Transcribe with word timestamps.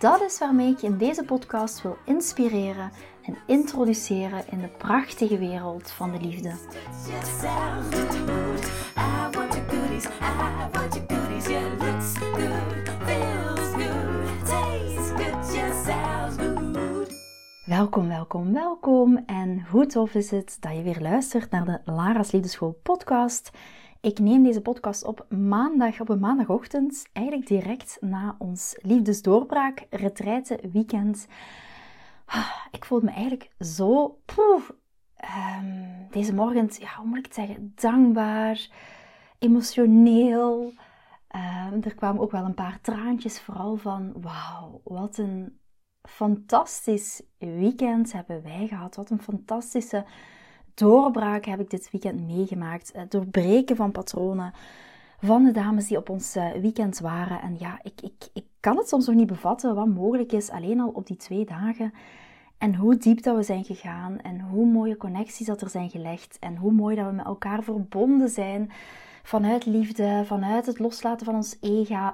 Dat 0.00 0.20
is 0.20 0.38
waarmee 0.38 0.70
ik 0.70 0.78
je 0.78 0.86
in 0.86 0.96
deze 0.96 1.24
podcast 1.24 1.82
wil 1.82 1.96
inspireren 2.04 2.90
en 3.22 3.36
introduceren 3.46 4.44
in 4.50 4.60
de 4.60 4.68
prachtige 4.68 5.38
wereld 5.38 5.90
van 5.90 6.12
de 6.12 6.20
liefde. 6.20 6.52
Welkom, 17.64 18.08
welkom, 18.08 18.52
welkom 18.52 19.22
en 19.26 19.66
hoe 19.70 19.86
tof 19.86 20.14
is 20.14 20.30
het 20.30 20.56
dat 20.60 20.76
je 20.76 20.82
weer 20.82 21.00
luistert 21.00 21.50
naar 21.50 21.64
de 21.64 21.92
Lara's 21.92 22.30
Liefdeschool 22.30 22.78
podcast. 22.82 23.50
Ik 24.02 24.18
neem 24.18 24.42
deze 24.42 24.60
podcast 24.60 25.04
op 25.04 25.26
maandag, 25.28 26.00
op 26.00 26.08
een 26.08 26.18
maandagochtend, 26.18 27.08
eigenlijk 27.12 27.46
direct 27.46 27.98
na 28.00 28.36
ons 28.38 28.76
liefdesdoorbraak, 28.82 29.86
retraite, 29.90 30.60
weekend. 30.72 31.26
Ah, 32.24 32.50
ik 32.70 32.84
voel 32.84 33.00
me 33.00 33.10
eigenlijk 33.10 33.50
zo, 33.58 34.18
poef, 34.24 34.72
um, 35.58 36.06
deze 36.10 36.34
morgen, 36.34 36.68
ja, 36.78 36.94
hoe 36.96 37.06
moet 37.06 37.18
ik 37.18 37.24
het 37.24 37.34
zeggen, 37.34 37.72
dankbaar, 37.74 38.68
emotioneel. 39.38 40.72
Um, 41.72 41.82
er 41.82 41.94
kwamen 41.94 42.22
ook 42.22 42.30
wel 42.30 42.44
een 42.44 42.54
paar 42.54 42.80
traantjes, 42.80 43.40
vooral 43.40 43.76
van, 43.76 44.12
wauw, 44.20 44.80
wat 44.84 45.18
een 45.18 45.58
fantastisch 46.02 47.22
weekend 47.38 48.12
hebben 48.12 48.42
wij 48.42 48.66
gehad. 48.66 48.96
Wat 48.96 49.10
een 49.10 49.22
fantastische 49.22 50.04
doorbraak 50.80 51.44
heb 51.44 51.60
ik 51.60 51.70
dit 51.70 51.90
weekend 51.90 52.26
meegemaakt. 52.26 52.92
Het 52.94 53.10
doorbreken 53.10 53.76
van 53.76 53.92
patronen 53.92 54.52
van 55.20 55.44
de 55.44 55.50
dames 55.50 55.86
die 55.86 55.96
op 55.96 56.08
ons 56.08 56.36
eh, 56.36 56.52
weekend 56.52 56.98
waren. 56.98 57.40
En 57.40 57.56
ja, 57.58 57.78
ik, 57.82 58.00
ik, 58.02 58.28
ik 58.32 58.44
kan 58.60 58.76
het 58.76 58.88
soms 58.88 59.06
nog 59.06 59.16
niet 59.16 59.26
bevatten 59.26 59.74
wat 59.74 59.86
mogelijk 59.86 60.32
is, 60.32 60.50
alleen 60.50 60.80
al 60.80 60.88
op 60.88 61.06
die 61.06 61.16
twee 61.16 61.44
dagen. 61.44 61.92
En 62.58 62.74
hoe 62.74 62.96
diep 62.96 63.22
dat 63.22 63.36
we 63.36 63.42
zijn 63.42 63.64
gegaan 63.64 64.18
en 64.18 64.40
hoe 64.40 64.66
mooie 64.66 64.96
connecties 64.96 65.46
dat 65.46 65.60
er 65.60 65.68
zijn 65.68 65.90
gelegd 65.90 66.36
en 66.38 66.56
hoe 66.56 66.72
mooi 66.72 66.96
dat 66.96 67.06
we 67.06 67.12
met 67.12 67.26
elkaar 67.26 67.62
verbonden 67.62 68.28
zijn 68.28 68.70
vanuit 69.30 69.66
liefde, 69.66 70.22
vanuit 70.24 70.66
het 70.66 70.78
loslaten 70.78 71.26
van 71.26 71.34
ons 71.34 71.56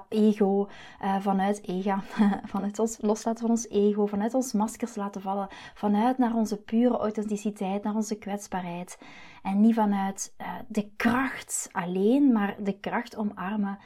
ego, 0.09 0.69
uh, 1.01 1.19
vanuit 1.19 1.67
ega, 1.67 2.01
vanuit 2.53 2.79
ons 2.79 2.97
loslaten 3.01 3.41
van 3.41 3.49
ons 3.49 3.69
ego, 3.69 4.05
vanuit 4.05 4.33
ons 4.33 4.53
maskers 4.53 4.95
laten 4.95 5.21
vallen, 5.21 5.47
vanuit 5.73 6.17
naar 6.17 6.35
onze 6.35 6.57
pure 6.57 6.97
authenticiteit, 6.97 7.83
naar 7.83 7.95
onze 7.95 8.17
kwetsbaarheid. 8.17 8.99
En 9.43 9.61
niet 9.61 9.73
vanuit 9.73 10.33
uh, 10.41 10.47
de 10.67 10.89
kracht 10.95 11.69
alleen, 11.71 12.31
maar 12.31 12.55
de 12.59 12.79
kracht 12.79 13.15
omarmen 13.15 13.79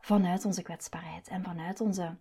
vanuit 0.00 0.44
onze 0.44 0.62
kwetsbaarheid 0.62 1.28
en 1.28 1.42
vanuit 1.42 1.80
onze 1.80 2.16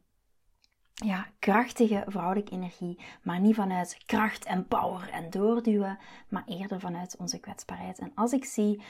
ja, 0.94 1.28
krachtige 1.40 2.04
vrouwelijke 2.08 2.52
energie, 2.52 3.00
maar 3.24 3.40
niet 3.40 3.56
vanuit 3.56 3.98
kracht 4.06 4.46
en 4.46 4.68
power 4.68 5.10
en 5.10 5.30
doorduwen, 5.30 5.98
maar 6.30 6.44
eerder 6.46 6.80
vanuit 6.80 7.18
onze 7.18 7.40
kwetsbaarheid. 7.40 8.00
En 8.00 8.12
als 8.16 8.32
ik 8.32 8.46
zie 8.46 8.82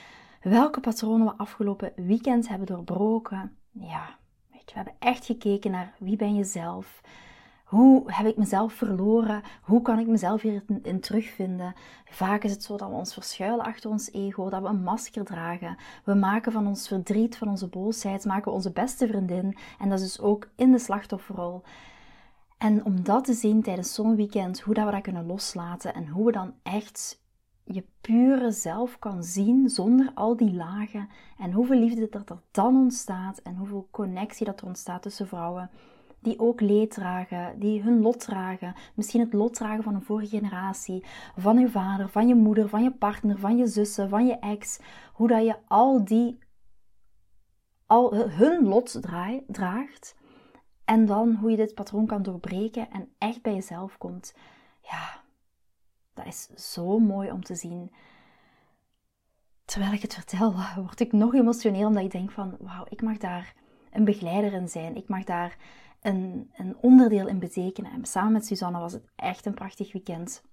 welke 0.43 0.79
patronen 0.79 1.25
we 1.27 1.37
afgelopen 1.37 1.91
weekend 1.95 2.47
hebben 2.47 2.67
doorbroken. 2.67 3.57
Ja, 3.71 4.17
weet 4.51 4.61
je, 4.65 4.69
we 4.69 4.75
hebben 4.75 4.95
echt 4.99 5.25
gekeken 5.25 5.71
naar 5.71 5.95
wie 5.99 6.15
ben 6.15 6.35
je 6.35 6.43
zelf. 6.43 7.01
Hoe 7.63 8.11
heb 8.11 8.25
ik 8.25 8.37
mezelf 8.37 8.73
verloren? 8.73 9.41
Hoe 9.61 9.81
kan 9.81 9.99
ik 9.99 10.07
mezelf 10.07 10.41
hier 10.41 10.63
in 10.81 10.99
terugvinden? 10.99 11.73
Vaak 12.05 12.43
is 12.43 12.51
het 12.51 12.63
zo 12.63 12.77
dat 12.77 12.89
we 12.89 12.95
ons 12.95 13.13
verschuilen 13.13 13.65
achter 13.65 13.89
ons 13.89 14.11
ego, 14.11 14.49
dat 14.49 14.61
we 14.61 14.67
een 14.67 14.83
masker 14.83 15.25
dragen. 15.25 15.77
We 16.03 16.13
maken 16.13 16.51
van 16.51 16.67
ons 16.67 16.87
verdriet, 16.87 17.37
van 17.37 17.47
onze 17.47 17.67
boosheid, 17.67 18.25
maken 18.25 18.43
we 18.43 18.57
onze 18.57 18.71
beste 18.71 19.07
vriendin. 19.07 19.57
En 19.79 19.89
dat 19.89 19.99
is 19.99 20.05
dus 20.05 20.21
ook 20.21 20.49
in 20.55 20.71
de 20.71 20.79
slachtofferrol. 20.79 21.61
En 22.57 22.85
om 22.85 23.03
dat 23.03 23.25
te 23.25 23.33
zien 23.33 23.61
tijdens 23.61 23.93
zo'n 23.93 24.15
weekend, 24.15 24.59
hoe 24.59 24.73
dat 24.73 24.85
we 24.85 24.91
dat 24.91 25.01
kunnen 25.01 25.25
loslaten 25.25 25.93
en 25.93 26.07
hoe 26.07 26.25
we 26.25 26.31
dan 26.31 26.53
echt 26.63 27.22
je 27.63 27.85
pure 28.01 28.51
zelf 28.51 28.99
kan 28.99 29.23
zien 29.23 29.69
zonder 29.69 30.11
al 30.13 30.37
die 30.37 30.53
lagen 30.53 31.09
en 31.37 31.51
hoeveel 31.51 31.79
liefde 31.79 32.07
dat 32.09 32.29
er 32.29 32.41
dan 32.51 32.75
ontstaat 32.75 33.37
en 33.37 33.55
hoeveel 33.55 33.87
connectie 33.91 34.45
dat 34.45 34.61
er 34.61 34.67
ontstaat 34.67 35.01
tussen 35.01 35.27
vrouwen 35.27 35.69
die 36.23 36.39
ook 36.39 36.61
leed 36.61 36.91
dragen, 36.91 37.59
die 37.59 37.81
hun 37.81 38.01
lot 38.01 38.19
dragen, 38.19 38.75
misschien 38.95 39.21
het 39.21 39.33
lot 39.33 39.53
dragen 39.53 39.83
van 39.83 39.95
een 39.95 40.03
vorige 40.03 40.37
generatie, 40.37 41.03
van 41.37 41.59
je 41.59 41.69
vader, 41.69 42.09
van 42.09 42.27
je 42.27 42.35
moeder, 42.35 42.69
van 42.69 42.83
je 42.83 42.91
partner, 42.91 43.39
van 43.39 43.57
je 43.57 43.67
zussen, 43.67 44.09
van 44.09 44.25
je 44.25 44.33
ex, 44.39 44.79
hoe 45.13 45.27
dat 45.27 45.45
je 45.45 45.55
al 45.67 46.05
die 46.05 46.37
al 47.85 48.15
hun 48.15 48.67
lot 48.67 48.99
draagt 49.47 50.15
en 50.85 51.05
dan 51.05 51.35
hoe 51.35 51.51
je 51.51 51.57
dit 51.57 51.73
patroon 51.73 52.05
kan 52.05 52.23
doorbreken 52.23 52.91
en 52.91 53.09
echt 53.17 53.41
bij 53.41 53.53
jezelf 53.53 53.97
komt. 53.97 54.35
Ja, 54.81 55.22
dat 56.13 56.25
is 56.25 56.47
zo 56.73 56.99
mooi 56.99 57.31
om 57.31 57.43
te 57.43 57.55
zien. 57.55 57.91
Terwijl 59.65 59.93
ik 59.93 60.01
het 60.01 60.13
vertel, 60.13 60.53
word 60.75 60.99
ik 60.99 61.11
nog 61.11 61.33
emotioneel 61.33 61.87
omdat 61.87 62.03
ik 62.03 62.11
denk 62.11 62.31
van, 62.31 62.57
wauw, 62.59 62.85
ik 62.89 63.01
mag 63.01 63.17
daar 63.17 63.53
een 63.91 64.05
begeleider 64.05 64.53
in 64.53 64.69
zijn. 64.69 64.95
Ik 64.95 65.07
mag 65.07 65.23
daar 65.23 65.57
een, 66.01 66.51
een 66.55 66.77
onderdeel 66.77 67.27
in 67.27 67.39
betekenen. 67.39 67.91
En 67.91 68.05
samen 68.05 68.31
met 68.31 68.45
Suzanne 68.45 68.79
was 68.79 68.93
het 68.93 69.05
echt 69.15 69.45
een 69.45 69.53
prachtig 69.53 69.91
weekend 69.91 70.43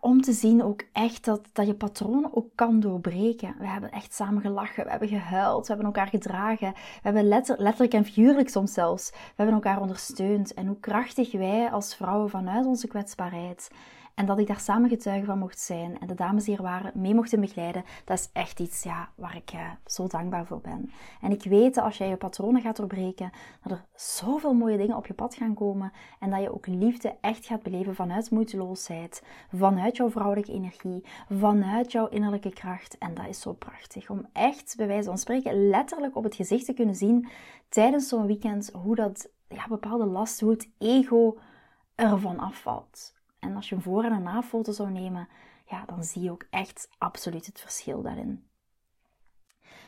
om 0.00 0.20
te 0.20 0.32
zien 0.32 0.62
ook 0.62 0.84
echt 0.92 1.24
dat, 1.24 1.40
dat 1.52 1.66
je 1.66 1.74
patronen 1.74 2.36
ook 2.36 2.48
kan 2.54 2.80
doorbreken. 2.80 3.54
We 3.58 3.66
hebben 3.66 3.92
echt 3.92 4.14
samen 4.14 4.42
gelachen, 4.42 4.84
we 4.84 4.90
hebben 4.90 5.08
gehuild, 5.08 5.60
we 5.60 5.74
hebben 5.74 5.86
elkaar 5.86 6.08
gedragen. 6.08 6.72
We 6.72 7.00
hebben 7.02 7.28
letter, 7.28 7.56
letterlijk 7.58 7.94
en 7.94 8.04
figuurlijk 8.04 8.48
soms 8.48 8.72
zelfs, 8.72 9.10
we 9.10 9.32
hebben 9.36 9.54
elkaar 9.54 9.80
ondersteund. 9.80 10.54
En 10.54 10.66
hoe 10.66 10.80
krachtig 10.80 11.32
wij 11.32 11.70
als 11.70 11.94
vrouwen 11.94 12.30
vanuit 12.30 12.66
onze 12.66 12.86
kwetsbaarheid 12.86 13.70
en 14.18 14.26
dat 14.26 14.38
ik 14.38 14.46
daar 14.46 14.60
samen 14.60 14.88
getuige 14.88 15.24
van 15.24 15.38
mocht 15.38 15.60
zijn 15.60 16.00
en 16.00 16.06
de 16.06 16.14
dames 16.14 16.44
die 16.44 16.56
er 16.56 16.62
waren 16.62 16.92
mee 16.94 17.14
mochten 17.14 17.40
begeleiden, 17.40 17.84
dat 18.04 18.18
is 18.18 18.28
echt 18.32 18.60
iets 18.60 18.82
ja, 18.82 19.08
waar 19.14 19.36
ik 19.36 19.52
uh, 19.54 19.70
zo 19.86 20.06
dankbaar 20.06 20.46
voor 20.46 20.60
ben. 20.60 20.90
En 21.20 21.30
ik 21.30 21.42
weet 21.42 21.74
dat 21.74 21.84
als 21.84 21.98
jij 21.98 22.08
je 22.08 22.16
patronen 22.16 22.62
gaat 22.62 22.76
doorbreken, 22.76 23.30
dat 23.62 23.72
er 23.72 23.84
zoveel 23.94 24.54
mooie 24.54 24.76
dingen 24.76 24.96
op 24.96 25.06
je 25.06 25.14
pad 25.14 25.34
gaan 25.34 25.54
komen 25.54 25.92
en 26.20 26.30
dat 26.30 26.42
je 26.42 26.54
ook 26.54 26.66
liefde 26.66 27.16
echt 27.20 27.46
gaat 27.46 27.62
beleven 27.62 27.94
vanuit 27.94 28.30
moeiteloosheid, 28.30 29.22
vanuit 29.52 29.96
jouw 29.96 30.10
vrouwelijke 30.10 30.52
energie, 30.52 31.04
vanuit 31.30 31.92
jouw 31.92 32.08
innerlijke 32.08 32.52
kracht. 32.52 32.98
En 32.98 33.14
dat 33.14 33.26
is 33.28 33.40
zo 33.40 33.52
prachtig 33.52 34.10
om 34.10 34.26
echt, 34.32 34.74
bij 34.76 34.86
wijze 34.86 35.08
van 35.08 35.18
spreken, 35.18 35.68
letterlijk 35.68 36.16
op 36.16 36.24
het 36.24 36.34
gezicht 36.34 36.64
te 36.64 36.72
kunnen 36.72 36.94
zien 36.94 37.28
tijdens 37.68 38.08
zo'n 38.08 38.26
weekend 38.26 38.70
hoe 38.72 38.94
dat 38.94 39.30
ja, 39.48 39.68
bepaalde 39.68 40.06
last, 40.06 40.40
hoe 40.40 40.50
het 40.50 40.70
ego 40.78 41.38
ervan 41.94 42.38
afvalt. 42.38 43.16
En 43.38 43.56
als 43.56 43.68
je 43.68 43.74
een 43.74 43.82
voor- 43.82 44.04
en 44.04 44.12
een 44.12 44.22
na-foto 44.22 44.72
zou 44.72 44.90
nemen, 44.90 45.28
ja, 45.66 45.84
dan 45.86 46.04
zie 46.04 46.22
je 46.22 46.30
ook 46.30 46.46
echt 46.50 46.88
absoluut 46.98 47.46
het 47.46 47.60
verschil 47.60 48.02
daarin. 48.02 48.48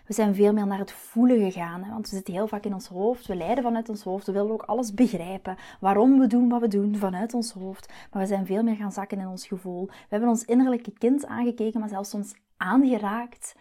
We 0.06 0.16
zijn 0.16 0.34
veel 0.34 0.52
meer 0.52 0.66
naar 0.66 0.78
het 0.78 0.92
voelen 0.92 1.38
gegaan, 1.38 1.82
hè? 1.82 1.90
want 1.90 2.08
we 2.08 2.16
zitten 2.16 2.34
heel 2.34 2.48
vaak 2.48 2.64
in 2.64 2.74
ons 2.74 2.88
hoofd, 2.88 3.26
we 3.26 3.34
leiden 3.34 3.64
vanuit 3.64 3.88
ons 3.88 4.02
hoofd, 4.02 4.26
we 4.26 4.32
willen 4.32 4.52
ook 4.52 4.62
alles 4.62 4.94
begrijpen, 4.94 5.56
waarom 5.80 6.18
we 6.18 6.26
doen 6.26 6.48
wat 6.48 6.60
we 6.60 6.68
doen 6.68 6.96
vanuit 6.96 7.34
ons 7.34 7.52
hoofd, 7.52 7.92
maar 8.12 8.22
we 8.22 8.28
zijn 8.28 8.46
veel 8.46 8.62
meer 8.62 8.76
gaan 8.76 8.92
zakken 8.92 9.18
in 9.18 9.26
ons 9.26 9.46
gevoel. 9.46 9.86
We 9.86 10.06
hebben 10.08 10.28
ons 10.28 10.44
innerlijke 10.44 10.92
kind 10.92 11.26
aangekeken, 11.26 11.80
maar 11.80 11.88
zelfs 11.88 12.14
ons 12.14 12.34
aangeraakt 12.56 13.54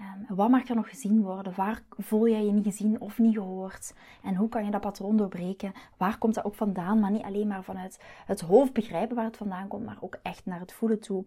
Um, 0.00 0.36
wat 0.36 0.48
mag 0.48 0.68
er 0.68 0.74
nog 0.74 0.88
gezien 0.88 1.22
worden? 1.22 1.54
Waar 1.56 1.82
voel 1.98 2.28
jij 2.28 2.44
je 2.44 2.52
niet 2.52 2.64
gezien 2.64 3.00
of 3.00 3.18
niet 3.18 3.34
gehoord? 3.34 3.94
En 4.22 4.34
hoe 4.34 4.48
kan 4.48 4.64
je 4.64 4.70
dat 4.70 4.80
patroon 4.80 5.16
doorbreken? 5.16 5.72
Waar 5.96 6.18
komt 6.18 6.34
dat 6.34 6.44
ook 6.44 6.54
vandaan? 6.54 7.00
Maar 7.00 7.10
niet 7.10 7.22
alleen 7.22 7.46
maar 7.46 7.64
vanuit 7.64 8.00
het 8.26 8.40
hoofd 8.40 8.72
begrijpen 8.72 9.16
waar 9.16 9.24
het 9.24 9.36
vandaan 9.36 9.68
komt, 9.68 9.84
maar 9.84 9.98
ook 10.00 10.18
echt 10.22 10.46
naar 10.46 10.60
het 10.60 10.72
voelen 10.72 11.00
toe. 11.00 11.24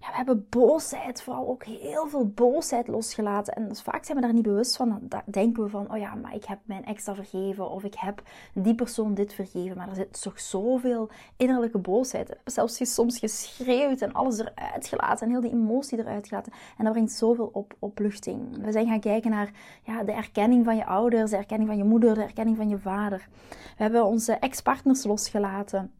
Ja, 0.00 0.08
we 0.10 0.16
hebben 0.16 0.46
boosheid, 0.48 1.22
vooral 1.22 1.48
ook 1.48 1.64
heel 1.64 2.08
veel 2.08 2.26
boosheid 2.26 2.88
losgelaten. 2.88 3.54
En 3.54 3.68
dus 3.68 3.82
vaak 3.82 4.04
zijn 4.04 4.16
we 4.16 4.22
daar 4.22 4.32
niet 4.32 4.42
bewust 4.42 4.76
van. 4.76 4.98
Dan 5.02 5.22
denken 5.26 5.62
we 5.62 5.68
van, 5.68 5.92
oh 5.92 5.98
ja, 5.98 6.14
maar 6.14 6.34
ik 6.34 6.44
heb 6.44 6.58
mijn 6.64 6.84
ex 6.84 7.04
vergeven. 7.04 7.70
Of 7.70 7.84
ik 7.84 7.94
heb 7.94 8.22
die 8.54 8.74
persoon 8.74 9.14
dit 9.14 9.34
vergeven. 9.34 9.76
Maar 9.76 9.88
er 9.88 9.94
zit 9.94 10.22
toch 10.22 10.40
zoveel 10.40 11.10
innerlijke 11.36 11.78
boosheid. 11.78 12.28
We 12.28 12.34
hebben 12.34 12.52
zelfs 12.52 12.94
soms 12.94 13.18
geschreeuwd 13.18 14.00
en 14.00 14.12
alles 14.12 14.38
eruit 14.38 14.86
gelaten. 14.86 15.26
En 15.26 15.32
heel 15.32 15.40
die 15.40 15.52
emotie 15.52 15.98
eruit 15.98 16.28
gelaten. 16.28 16.52
En 16.78 16.84
dat 16.84 16.92
brengt 16.92 17.12
zoveel 17.12 17.50
op, 17.52 17.74
op 17.78 17.98
we 17.98 18.72
zijn 18.72 18.86
gaan 18.86 19.00
kijken 19.00 19.30
naar 19.30 19.50
ja, 19.82 20.04
de 20.04 20.12
erkenning 20.12 20.64
van 20.64 20.76
je 20.76 20.86
ouders, 20.86 21.30
de 21.30 21.36
erkenning 21.36 21.68
van 21.68 21.78
je 21.78 21.84
moeder, 21.84 22.14
de 22.14 22.22
erkenning 22.22 22.56
van 22.56 22.68
je 22.68 22.78
vader. 22.78 23.28
We 23.48 23.82
hebben 23.82 24.04
onze 24.04 24.32
ex-partners 24.32 25.04
losgelaten. 25.04 25.92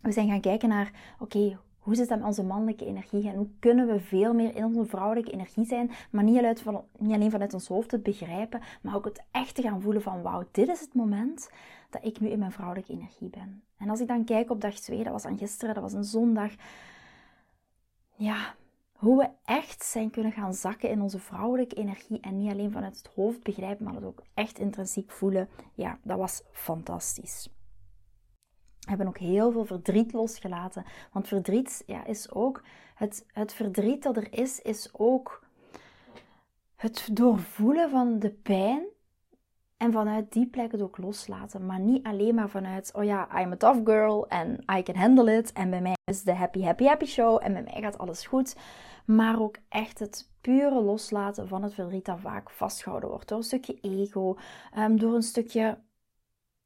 we 0.00 0.12
zijn 0.12 0.28
gaan 0.28 0.40
kijken 0.40 0.68
naar, 0.68 0.90
oké, 1.18 1.58
hoe 1.82 1.94
zit 1.94 2.08
het 2.08 2.18
met 2.18 2.28
onze 2.28 2.42
mannelijke 2.42 2.86
energie 2.86 3.28
en 3.28 3.34
hoe 3.34 3.48
kunnen 3.58 3.86
we 3.86 4.00
veel 4.00 4.34
meer 4.34 4.56
in 4.56 4.64
onze 4.64 4.84
vrouwelijke 4.84 5.30
energie 5.30 5.64
zijn, 5.64 5.90
maar 6.10 6.24
niet, 6.24 6.60
van, 6.60 6.84
niet 6.98 7.12
alleen 7.12 7.30
vanuit 7.30 7.54
ons 7.54 7.68
hoofd 7.68 7.90
het 7.90 8.02
begrijpen, 8.02 8.60
maar 8.82 8.94
ook 8.94 9.04
het 9.04 9.22
echt 9.30 9.54
te 9.54 9.62
gaan 9.62 9.82
voelen 9.82 10.02
van, 10.02 10.22
wauw, 10.22 10.44
dit 10.50 10.68
is 10.68 10.80
het 10.80 10.94
moment 10.94 11.50
dat 11.90 12.04
ik 12.04 12.20
nu 12.20 12.28
in 12.28 12.38
mijn 12.38 12.52
vrouwelijke 12.52 12.92
energie 12.92 13.28
ben. 13.28 13.62
En 13.78 13.90
als 13.90 14.00
ik 14.00 14.08
dan 14.08 14.24
kijk 14.24 14.50
op 14.50 14.60
dag 14.60 14.74
2, 14.74 15.02
dat 15.04 15.12
was 15.12 15.24
aan 15.24 15.38
gisteren, 15.38 15.74
dat 15.74 15.82
was 15.82 15.92
een 15.92 16.04
zondag, 16.04 16.52
ja, 18.14 18.54
hoe 18.92 19.18
we 19.18 19.28
echt 19.44 19.84
zijn 19.84 20.10
kunnen 20.10 20.32
gaan 20.32 20.54
zakken 20.54 20.90
in 20.90 21.00
onze 21.00 21.18
vrouwelijke 21.18 21.74
energie 21.74 22.20
en 22.20 22.38
niet 22.38 22.52
alleen 22.52 22.72
vanuit 22.72 22.96
het 22.96 23.10
hoofd 23.14 23.42
begrijpen, 23.42 23.84
maar 23.84 23.94
het 23.94 24.04
ook 24.04 24.22
echt 24.34 24.58
intrinsiek 24.58 25.10
voelen, 25.10 25.48
ja, 25.74 25.98
dat 26.02 26.18
was 26.18 26.42
fantastisch 26.52 27.48
hebben 28.88 29.06
ook 29.06 29.18
heel 29.18 29.52
veel 29.52 29.64
verdriet 29.64 30.12
losgelaten. 30.12 30.84
Want 31.12 31.28
verdriet 31.28 31.82
ja, 31.86 32.04
is 32.04 32.32
ook, 32.32 32.62
het, 32.94 33.26
het 33.32 33.52
verdriet 33.52 34.02
dat 34.02 34.16
er 34.16 34.32
is, 34.32 34.60
is 34.60 34.88
ook 34.92 35.42
het 36.76 37.08
doorvoelen 37.12 37.90
van 37.90 38.18
de 38.18 38.30
pijn. 38.30 38.82
En 39.76 39.92
vanuit 39.92 40.32
die 40.32 40.46
plek 40.46 40.72
het 40.72 40.82
ook 40.82 40.98
loslaten. 40.98 41.66
Maar 41.66 41.80
niet 41.80 42.06
alleen 42.06 42.34
maar 42.34 42.48
vanuit, 42.48 42.90
oh 42.94 43.04
ja, 43.04 43.40
I'm 43.40 43.52
a 43.52 43.56
tough 43.56 43.80
girl 43.84 44.28
en 44.28 44.64
I 44.78 44.82
can 44.82 44.96
handle 44.96 45.36
it. 45.36 45.52
En 45.52 45.70
bij 45.70 45.80
mij 45.80 45.94
is 46.04 46.22
de 46.22 46.34
happy, 46.34 46.62
happy, 46.62 46.84
happy 46.84 47.04
show 47.04 47.38
en 47.42 47.52
bij 47.52 47.62
mij 47.62 47.80
gaat 47.80 47.98
alles 47.98 48.26
goed. 48.26 48.56
Maar 49.04 49.40
ook 49.40 49.56
echt 49.68 49.98
het 49.98 50.30
pure 50.40 50.82
loslaten 50.82 51.48
van 51.48 51.62
het 51.62 51.74
verdriet 51.74 52.04
dat 52.04 52.20
vaak 52.20 52.50
vastgehouden 52.50 53.10
wordt. 53.10 53.28
Door 53.28 53.38
een 53.38 53.44
stukje 53.44 53.78
ego, 53.80 54.36
um, 54.78 54.98
door 54.98 55.14
een 55.14 55.22
stukje 55.22 55.78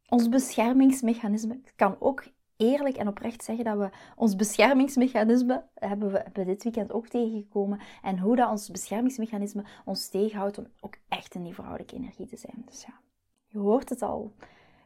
ons 0.08 0.29
beschermingsmechanisme 0.29 1.61
kan 1.76 1.97
ook 1.99 2.25
eerlijk 2.56 2.97
en 2.97 3.08
oprecht 3.08 3.44
zeggen 3.44 3.64
dat 3.64 3.79
we 3.79 3.91
ons 4.17 4.37
beschermingsmechanisme 4.37 5.64
hebben 5.75 6.12
we, 6.12 6.44
dit 6.44 6.62
weekend 6.62 6.93
ook 6.93 7.08
tegengekomen 7.08 7.81
en 8.03 8.19
hoe 8.19 8.37
dat 8.37 8.50
ons 8.50 8.70
beschermingsmechanisme 8.70 9.64
ons 9.85 10.08
tegenhoudt 10.08 10.58
om 10.58 10.67
ook 10.81 10.94
echt 11.08 11.35
in 11.35 11.43
die 11.43 11.55
vrouwelijke 11.55 11.94
energie 11.94 12.26
te 12.26 12.37
zijn. 12.37 12.62
Dus 12.67 12.82
ja, 12.82 13.00
je 13.47 13.58
hoort 13.58 13.88
het 13.88 14.03
al. 14.03 14.35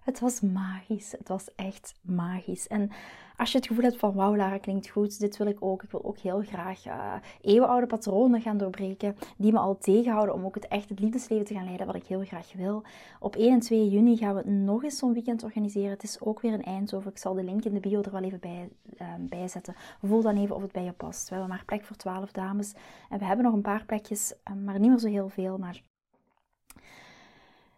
Het 0.00 0.20
was 0.20 0.40
magisch. 0.40 1.12
Het 1.12 1.28
was 1.28 1.54
echt 1.54 1.94
magisch. 2.02 2.66
En 2.66 2.90
als 3.36 3.52
je 3.52 3.58
het 3.58 3.66
gevoel 3.66 3.84
hebt 3.84 3.98
van 3.98 4.14
wauw, 4.14 4.36
Lara 4.36 4.58
klinkt 4.58 4.88
goed, 4.88 5.20
dit 5.20 5.36
wil 5.36 5.46
ik 5.46 5.56
ook. 5.60 5.82
Ik 5.82 5.90
wil 5.90 6.04
ook 6.04 6.18
heel 6.18 6.42
graag 6.42 6.86
uh, 6.86 7.14
eeuwenoude 7.40 7.86
patronen 7.86 8.40
gaan 8.40 8.58
doorbreken 8.58 9.16
die 9.36 9.52
me 9.52 9.58
al 9.58 9.78
tegenhouden 9.78 10.34
om 10.34 10.44
ook 10.44 10.54
het 10.54 10.68
echt 10.68 10.88
het 10.88 11.00
liefdesleven 11.00 11.46
te 11.46 11.54
gaan 11.54 11.64
leiden 11.64 11.86
wat 11.86 11.94
ik 11.94 12.06
heel 12.06 12.24
graag 12.24 12.52
wil. 12.52 12.82
Op 13.20 13.36
1 13.36 13.52
en 13.52 13.60
2 13.60 13.88
juni 13.88 14.16
gaan 14.16 14.34
we 14.34 14.50
nog 14.50 14.84
eens 14.84 14.98
zo'n 14.98 15.12
weekend 15.12 15.42
organiseren. 15.42 15.90
Het 15.90 16.02
is 16.02 16.20
ook 16.20 16.40
weer 16.40 16.52
in 16.52 16.62
Eindhoven. 16.62 17.10
Ik 17.10 17.18
zal 17.18 17.34
de 17.34 17.44
link 17.44 17.64
in 17.64 17.74
de 17.74 17.80
bio 17.80 18.02
er 18.02 18.12
wel 18.12 18.22
even 18.22 18.40
bij, 18.40 18.68
uh, 19.00 19.08
bij 19.18 19.48
zetten. 19.48 19.74
Voel 20.04 20.22
dan 20.22 20.36
even 20.36 20.56
of 20.56 20.62
het 20.62 20.72
bij 20.72 20.84
je 20.84 20.92
past. 20.92 21.28
We 21.28 21.34
hebben 21.34 21.54
maar 21.54 21.64
plek 21.64 21.84
voor 21.84 21.96
12 21.96 22.32
dames 22.32 22.72
en 23.08 23.18
we 23.18 23.24
hebben 23.24 23.44
nog 23.44 23.54
een 23.54 23.62
paar 23.62 23.84
plekjes, 23.84 24.34
uh, 24.50 24.56
maar 24.64 24.78
niet 24.78 24.90
meer 24.90 24.98
zo 24.98 25.08
heel 25.08 25.28
veel. 25.28 25.58
Maar 25.58 25.82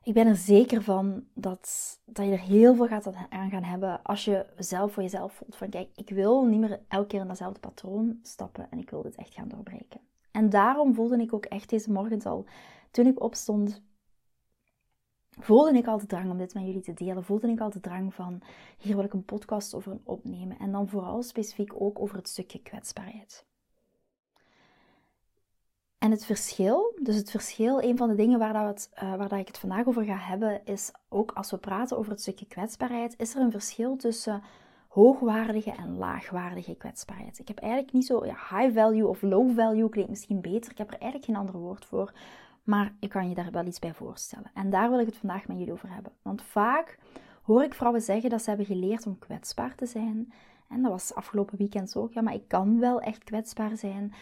ik 0.03 0.15
ben 0.15 0.27
er 0.27 0.37
zeker 0.37 0.83
van 0.83 1.25
dat, 1.35 1.99
dat 2.05 2.27
je 2.27 2.33
er 2.33 2.41
heel 2.41 2.75
veel 2.75 2.87
gaat 2.87 3.13
aan 3.29 3.51
gaan 3.51 3.63
hebben 3.63 4.03
als 4.03 4.25
je 4.25 4.47
zelf 4.57 4.93
voor 4.93 5.03
jezelf 5.03 5.33
voelt 5.33 5.57
van 5.57 5.69
kijk, 5.69 5.89
ik 5.95 6.11
wil 6.11 6.45
niet 6.45 6.61
meer 6.61 6.81
elke 6.89 7.07
keer 7.07 7.21
in 7.21 7.27
datzelfde 7.27 7.61
patroon 7.61 8.19
stappen 8.23 8.71
en 8.71 8.79
ik 8.79 8.91
wil 8.91 9.03
dit 9.03 9.15
echt 9.15 9.35
gaan 9.35 9.49
doorbreken. 9.49 10.01
En 10.31 10.51
daarom 10.51 10.95
voelde 10.95 11.17
ik 11.17 11.33
ook 11.33 11.45
echt 11.45 11.71
deze 11.71 11.93
morgen 11.93 12.23
al, 12.23 12.45
toen 12.91 13.07
ik 13.07 13.23
opstond, 13.23 13.83
voelde 15.39 15.79
ik 15.79 15.87
al 15.87 15.99
de 15.99 16.07
drang 16.07 16.31
om 16.31 16.39
dit 16.39 16.55
met 16.55 16.65
jullie 16.65 16.81
te 16.81 16.93
delen. 16.93 17.25
Voelde 17.25 17.49
ik 17.49 17.61
al 17.61 17.71
de 17.71 17.81
drang 17.81 18.15
van, 18.15 18.43
hier 18.79 18.97
wil 18.97 19.05
ik 19.05 19.13
een 19.13 19.25
podcast 19.25 19.75
over 19.75 19.99
opnemen. 20.05 20.59
En 20.59 20.73
dan 20.73 20.89
vooral 20.89 21.23
specifiek 21.23 21.73
ook 21.75 22.01
over 22.01 22.17
het 22.17 22.29
stukje 22.29 22.63
kwetsbaarheid. 22.63 23.47
En 26.03 26.11
het 26.11 26.25
verschil, 26.25 26.95
dus 27.03 27.17
het 27.17 27.31
verschil, 27.31 27.83
een 27.83 27.97
van 27.97 28.09
de 28.09 28.15
dingen 28.15 28.39
waar, 28.39 28.53
dat 28.53 28.91
uh, 28.95 29.15
waar 29.15 29.29
dat 29.29 29.39
ik 29.39 29.47
het 29.47 29.59
vandaag 29.59 29.87
over 29.87 30.05
ga 30.05 30.17
hebben, 30.17 30.61
is 30.65 30.93
ook 31.09 31.33
als 31.33 31.51
we 31.51 31.57
praten 31.57 31.99
over 31.99 32.11
het 32.11 32.21
stukje 32.21 32.47
kwetsbaarheid, 32.47 33.15
is 33.19 33.35
er 33.35 33.41
een 33.41 33.51
verschil 33.51 33.97
tussen 33.97 34.43
hoogwaardige 34.89 35.71
en 35.71 35.97
laagwaardige 35.97 36.75
kwetsbaarheid. 36.75 37.39
Ik 37.39 37.49
heb 37.49 37.59
eigenlijk 37.59 37.93
niet 37.93 38.07
zo, 38.07 38.23
high 38.23 38.75
value 38.75 39.07
of 39.07 39.23
low 39.23 39.55
value 39.55 39.89
klinkt 39.89 40.11
misschien 40.11 40.41
beter. 40.41 40.71
Ik 40.71 40.79
heb 40.79 40.89
er 40.89 41.01
eigenlijk 41.01 41.25
geen 41.25 41.37
ander 41.37 41.59
woord 41.59 41.85
voor, 41.85 42.13
maar 42.63 42.95
ik 43.01 43.09
kan 43.09 43.29
je 43.29 43.35
daar 43.35 43.51
wel 43.51 43.67
iets 43.67 43.79
bij 43.79 43.95
voorstellen. 43.95 44.51
En 44.55 44.71
daar 44.71 44.91
wil 44.91 45.01
ik 45.01 45.07
het 45.07 45.17
vandaag 45.17 45.47
met 45.47 45.59
jullie 45.59 45.73
over 45.73 45.93
hebben. 45.93 46.13
Want 46.23 46.43
vaak 46.43 46.99
hoor 47.43 47.63
ik 47.63 47.75
vrouwen 47.75 48.03
zeggen 48.03 48.31
dat 48.31 48.43
ze 48.43 48.49
hebben 48.49 48.67
geleerd 48.67 49.07
om 49.07 49.19
kwetsbaar 49.19 49.75
te 49.75 49.87
zijn. 49.87 50.33
En 50.69 50.83
dat 50.83 50.91
was 50.91 51.15
afgelopen 51.15 51.59
weekend 51.59 51.97
ook. 51.97 52.13
Ja, 52.13 52.23
maar 52.23 52.35
ik 52.35 52.49
kan 52.49 52.79
wel 52.81 53.01
echt 53.01 53.25
kwetsbaar 53.25 53.77
zijn. 53.77 54.13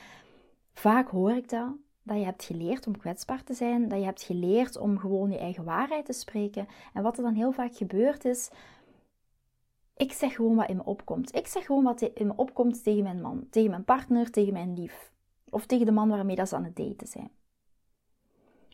Vaak 0.73 1.09
hoor 1.09 1.31
ik 1.31 1.49
dat, 1.49 1.73
dat 2.03 2.17
je 2.17 2.25
hebt 2.25 2.45
geleerd 2.45 2.87
om 2.87 2.99
kwetsbaar 2.99 3.45
te 3.45 3.55
zijn, 3.55 3.89
dat 3.89 3.99
je 3.99 4.05
hebt 4.05 4.23
geleerd 4.23 4.77
om 4.77 4.99
gewoon 4.99 5.31
je 5.31 5.39
eigen 5.39 5.65
waarheid 5.65 6.05
te 6.05 6.13
spreken. 6.13 6.67
En 6.93 7.03
wat 7.03 7.17
er 7.17 7.23
dan 7.23 7.35
heel 7.35 7.53
vaak 7.53 7.77
gebeurt 7.77 8.25
is, 8.25 8.51
ik 9.97 10.13
zeg 10.13 10.35
gewoon 10.35 10.57
wat 10.57 10.69
in 10.69 10.77
me 10.77 10.85
opkomt. 10.85 11.35
Ik 11.35 11.47
zeg 11.47 11.67
gewoon 11.67 11.85
wat 11.85 12.01
in 12.01 12.27
me 12.27 12.33
opkomt 12.37 12.83
tegen 12.83 13.03
mijn 13.03 13.21
man, 13.21 13.47
tegen 13.51 13.71
mijn 13.71 13.85
partner, 13.85 14.31
tegen 14.31 14.53
mijn 14.53 14.75
lief. 14.75 15.13
Of 15.51 15.67
tegen 15.67 15.87
de 15.87 15.93
man 15.93 16.09
waarmee 16.09 16.37
dat 16.37 16.49
ze 16.49 16.57
aan 16.57 16.65
het 16.65 16.77
daten 16.77 17.07
zijn. 17.07 17.31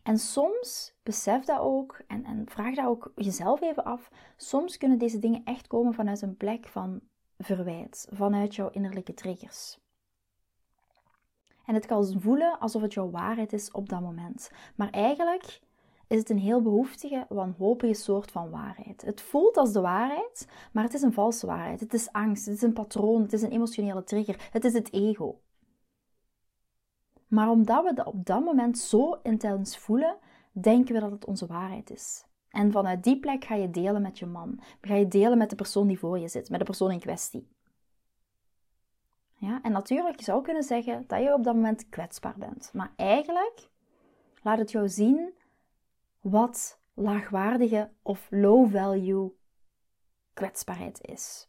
En 0.03 0.19
soms 0.19 0.95
besef 1.03 1.45
dat 1.45 1.59
ook 1.61 2.03
en, 2.07 2.25
en 2.25 2.43
vraag 2.49 2.75
dat 2.75 2.87
ook 2.87 3.13
jezelf 3.15 3.61
even 3.61 3.85
af. 3.85 4.11
Soms 4.37 4.77
kunnen 4.77 4.99
deze 4.99 5.19
dingen 5.19 5.45
echt 5.45 5.67
komen 5.67 5.95
vanuit 5.95 6.23
een 6.23 6.37
plek 6.37 6.67
van 6.67 7.01
verwijt, 7.39 8.09
vanuit 8.13 8.55
jouw 8.55 8.71
innerlijke 8.71 9.15
triggers. 9.15 9.79
En 11.67 11.75
het 11.75 11.87
kan 11.87 12.21
voelen 12.21 12.59
alsof 12.59 12.83
het 12.83 12.95
jouw 12.95 13.11
waarheid 13.11 13.53
is 13.53 13.71
op 13.71 13.89
dat 13.89 14.01
moment. 14.01 14.51
Maar 14.75 14.91
eigenlijk 14.91 15.61
is 16.09 16.19
het 16.19 16.31
een 16.31 16.39
heel 16.39 16.63
behoeftige, 16.63 17.27
wanhopige 17.29 17.95
soort 17.95 18.31
van 18.31 18.51
waarheid. 18.51 19.03
Het 19.03 19.21
voelt 19.21 19.57
als 19.57 19.73
de 19.73 19.81
waarheid, 19.81 20.49
maar 20.73 20.85
het 20.85 20.95
is 20.95 21.03
een 21.03 21.13
valse 21.13 21.47
waarheid. 21.47 21.81
Het 21.81 21.95
is 21.95 22.13
angst, 22.13 22.47
het 22.47 22.55
is 22.55 22.63
een 22.63 22.73
patroon, 22.73 23.23
het 23.23 23.33
is 23.33 23.43
een 23.43 23.51
emotionele 23.51 24.05
trigger, 24.05 24.49
het 24.51 24.65
is 24.65 24.73
het 24.73 24.93
ego. 24.93 25.41
Maar 27.29 27.51
omdat 27.51 27.85
we 27.85 27.95
dat 27.95 28.07
op 28.07 28.27
dat 28.27 28.45
moment 28.45 28.79
zo 28.79 29.19
intens 29.23 29.79
voelen, 29.79 30.17
denken 30.51 30.95
we 30.95 31.01
dat 31.01 31.11
het 31.11 31.25
onze 31.25 31.47
waarheid 31.47 31.91
is. 31.91 32.25
En 32.49 32.73
vanuit 32.73 33.05
die 33.05 33.21
plek 33.21 33.45
ga 33.45 33.55
je 33.55 33.71
delen 33.71 34.03
met 34.03 34.19
je 34.19 34.27
man. 34.27 34.61
Ga 34.81 34.95
je 34.95 35.09
delen 35.09 35.39
met 35.39 35.51
de 35.51 35.57
persoon 35.57 35.87
die 35.87 35.99
voor 35.99 36.19
je 36.19 36.29
zit, 36.29 36.51
met 36.51 36.59
de 36.59 36.65
persoon 36.65 36.91
in 36.91 37.01
kwestie. 37.01 37.49
Ja? 39.39 39.63
En 39.63 39.73
natuurlijk, 39.73 40.19
je 40.19 40.25
zou 40.25 40.43
kunnen 40.43 40.63
zeggen 40.63 41.05
dat 41.07 41.23
je 41.23 41.33
op 41.33 41.45
dat 41.45 41.55
moment 41.55 41.89
kwetsbaar 41.89 42.35
bent. 42.39 42.71
Maar 42.73 42.93
eigenlijk 42.97 43.69
laat 44.43 44.59
het 44.59 44.71
jou 44.71 44.89
zien 44.89 45.35
wat 46.21 46.79
laagwaardige 46.95 47.91
of 48.03 48.27
low 48.31 48.71
value 48.71 49.33
kwetsbaarheid 50.35 50.99
is. 51.07 51.49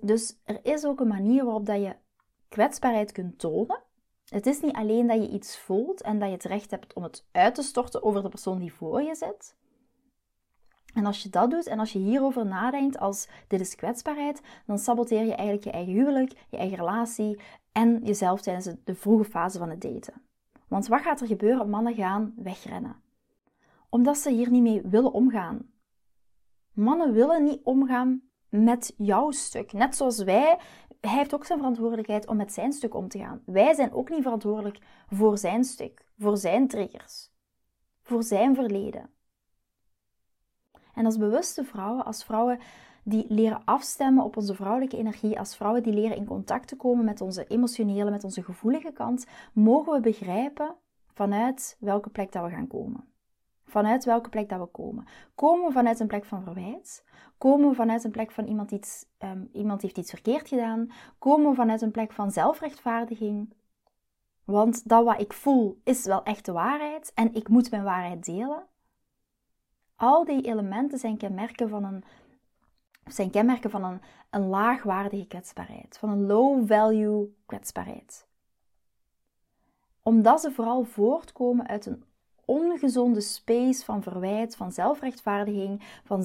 dus 0.00 0.38
er 0.44 0.64
is 0.64 0.84
ook 0.84 1.00
een 1.00 1.08
manier 1.08 1.44
waarop 1.44 1.66
dat 1.66 1.80
je 1.80 1.96
kwetsbaarheid 2.48 3.12
kunt 3.12 3.38
tonen. 3.38 3.82
Het 4.24 4.46
is 4.46 4.60
niet 4.60 4.74
alleen 4.74 5.06
dat 5.06 5.22
je 5.22 5.28
iets 5.28 5.58
voelt 5.58 6.02
en 6.02 6.18
dat 6.18 6.28
je 6.28 6.34
het 6.34 6.44
recht 6.44 6.70
hebt 6.70 6.92
om 6.92 7.02
het 7.02 7.24
uit 7.32 7.54
te 7.54 7.62
storten 7.62 8.02
over 8.02 8.22
de 8.22 8.28
persoon 8.28 8.58
die 8.58 8.72
voor 8.72 9.02
je 9.02 9.14
zit. 9.14 9.56
En 10.94 11.06
als 11.06 11.22
je 11.22 11.28
dat 11.28 11.50
doet 11.50 11.66
en 11.66 11.78
als 11.78 11.92
je 11.92 11.98
hierover 11.98 12.46
nadenkt 12.46 12.98
als 12.98 13.28
dit 13.46 13.60
is 13.60 13.74
kwetsbaarheid, 13.74 14.40
dan 14.66 14.78
saboteer 14.78 15.24
je 15.24 15.34
eigenlijk 15.34 15.64
je 15.64 15.70
eigen 15.70 15.92
huwelijk, 15.92 16.32
je 16.50 16.56
eigen 16.56 16.76
relatie 16.76 17.40
en 17.72 18.00
jezelf 18.04 18.40
tijdens 18.40 18.68
de 18.84 18.94
vroege 18.94 19.24
fase 19.24 19.58
van 19.58 19.70
het 19.70 19.80
daten. 19.80 20.22
Want 20.68 20.86
wat 20.86 21.00
gaat 21.00 21.20
er 21.20 21.26
gebeuren? 21.26 21.70
Mannen 21.70 21.94
gaan 21.94 22.34
wegrennen. 22.36 22.96
Omdat 23.88 24.18
ze 24.18 24.30
hier 24.30 24.50
niet 24.50 24.62
mee 24.62 24.82
willen 24.82 25.12
omgaan. 25.12 25.70
Mannen 26.72 27.12
willen 27.12 27.44
niet 27.44 27.60
omgaan 27.62 28.22
met 28.48 28.94
jouw 28.96 29.30
stuk. 29.30 29.72
Net 29.72 29.96
zoals 29.96 30.22
wij, 30.22 30.58
hij 31.00 31.10
heeft 31.10 31.34
ook 31.34 31.44
zijn 31.44 31.58
verantwoordelijkheid 31.58 32.26
om 32.26 32.36
met 32.36 32.52
zijn 32.52 32.72
stuk 32.72 32.94
om 32.94 33.08
te 33.08 33.18
gaan. 33.18 33.42
Wij 33.46 33.74
zijn 33.74 33.92
ook 33.92 34.10
niet 34.10 34.22
verantwoordelijk 34.22 34.78
voor 35.06 35.38
zijn 35.38 35.64
stuk, 35.64 36.04
voor 36.18 36.36
zijn 36.36 36.68
triggers, 36.68 37.30
voor 38.02 38.22
zijn 38.22 38.54
verleden. 38.54 39.10
En 40.98 41.04
als 41.04 41.16
bewuste 41.16 41.64
vrouwen, 41.64 42.04
als 42.04 42.24
vrouwen 42.24 42.58
die 43.02 43.24
leren 43.28 43.64
afstemmen 43.64 44.24
op 44.24 44.36
onze 44.36 44.54
vrouwelijke 44.54 44.96
energie, 44.96 45.38
als 45.38 45.56
vrouwen 45.56 45.82
die 45.82 45.92
leren 45.92 46.16
in 46.16 46.24
contact 46.24 46.68
te 46.68 46.76
komen 46.76 47.04
met 47.04 47.20
onze 47.20 47.46
emotionele, 47.46 48.10
met 48.10 48.24
onze 48.24 48.42
gevoelige 48.42 48.92
kant, 48.92 49.26
mogen 49.52 49.92
we 49.92 50.00
begrijpen 50.00 50.74
vanuit 51.12 51.76
welke 51.80 52.10
plek 52.10 52.32
dat 52.32 52.44
we 52.44 52.50
gaan 52.50 52.66
komen. 52.66 53.04
Vanuit 53.64 54.04
welke 54.04 54.28
plek 54.28 54.48
dat 54.48 54.60
we 54.60 54.66
komen. 54.66 55.04
Komen 55.34 55.66
we 55.66 55.72
vanuit 55.72 56.00
een 56.00 56.06
plek 56.06 56.24
van 56.24 56.42
verwijt? 56.42 57.04
Komen 57.38 57.68
we 57.68 57.74
vanuit 57.74 58.04
een 58.04 58.10
plek 58.10 58.30
van 58.30 58.46
iemand, 58.46 58.70
iets, 58.70 59.06
ehm, 59.18 59.44
iemand 59.52 59.82
heeft 59.82 59.98
iets 59.98 60.10
verkeerd 60.10 60.48
gedaan? 60.48 60.90
Komen 61.18 61.50
we 61.50 61.56
vanuit 61.56 61.82
een 61.82 61.90
plek 61.90 62.12
van 62.12 62.30
zelfrechtvaardiging? 62.30 63.54
Want 64.44 64.88
dat 64.88 65.04
wat 65.04 65.20
ik 65.20 65.32
voel 65.32 65.80
is 65.84 66.04
wel 66.04 66.22
echt 66.22 66.44
de 66.44 66.52
waarheid 66.52 67.12
en 67.14 67.34
ik 67.34 67.48
moet 67.48 67.70
mijn 67.70 67.84
waarheid 67.84 68.24
delen. 68.24 68.66
Al 70.00 70.24
die 70.24 70.42
elementen 70.42 70.98
zijn 70.98 71.16
kenmerken 71.16 71.68
van 71.68 71.84
een, 71.84 72.04
zijn 73.04 73.30
kenmerken 73.30 73.70
van 73.70 73.84
een, 73.84 74.00
een 74.30 74.46
laagwaardige 74.46 75.26
kwetsbaarheid, 75.26 75.98
van 75.98 76.10
een 76.10 76.26
low-value 76.26 77.34
kwetsbaarheid. 77.46 78.26
Omdat 80.02 80.40
ze 80.40 80.50
vooral 80.50 80.84
voortkomen 80.84 81.66
uit 81.66 81.86
een 81.86 82.04
ongezonde 82.44 83.20
space 83.20 83.84
van 83.84 84.02
verwijt, 84.02 84.56
van 84.56 84.72
zelfrechtvaardiging, 84.72 86.00
van 86.04 86.22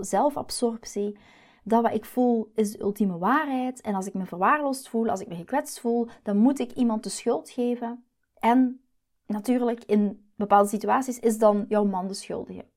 zelfabsorptie. 0.00 1.18
Dat 1.64 1.82
wat 1.82 1.94
ik 1.94 2.04
voel 2.04 2.50
is 2.54 2.72
de 2.72 2.80
ultieme 2.80 3.18
waarheid. 3.18 3.80
En 3.80 3.94
als 3.94 4.06
ik 4.06 4.14
me 4.14 4.26
verwaarloosd 4.26 4.88
voel, 4.88 5.08
als 5.08 5.20
ik 5.20 5.28
me 5.28 5.34
gekwetst 5.34 5.80
voel, 5.80 6.08
dan 6.22 6.36
moet 6.36 6.58
ik 6.58 6.72
iemand 6.72 7.02
de 7.02 7.08
schuld 7.08 7.50
geven. 7.50 8.04
En 8.34 8.80
natuurlijk, 9.26 9.84
in 9.84 10.30
bepaalde 10.36 10.68
situaties 10.68 11.18
is 11.18 11.38
dan 11.38 11.64
jouw 11.68 11.84
man 11.84 12.06
de 12.06 12.14
schuldige. 12.14 12.69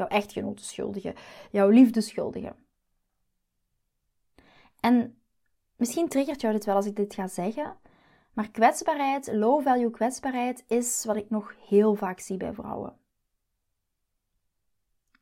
Jouw 0.00 0.08
echtgenoot 0.08 0.58
de 0.58 0.64
schuldige. 0.64 1.14
Jouw 1.50 1.68
liefde 1.68 2.00
schuldige. 2.00 2.54
En 4.80 5.20
misschien 5.76 6.08
triggert 6.08 6.40
jou 6.40 6.52
dit 6.52 6.64
wel 6.64 6.74
als 6.74 6.86
ik 6.86 6.96
dit 6.96 7.14
ga 7.14 7.26
zeggen. 7.26 7.76
Maar 8.32 8.50
kwetsbaarheid, 8.50 9.32
low 9.32 9.62
value 9.62 9.90
kwetsbaarheid, 9.90 10.64
is 10.66 11.04
wat 11.04 11.16
ik 11.16 11.30
nog 11.30 11.54
heel 11.68 11.94
vaak 11.94 12.20
zie 12.20 12.36
bij 12.36 12.52
vrouwen. 12.52 12.98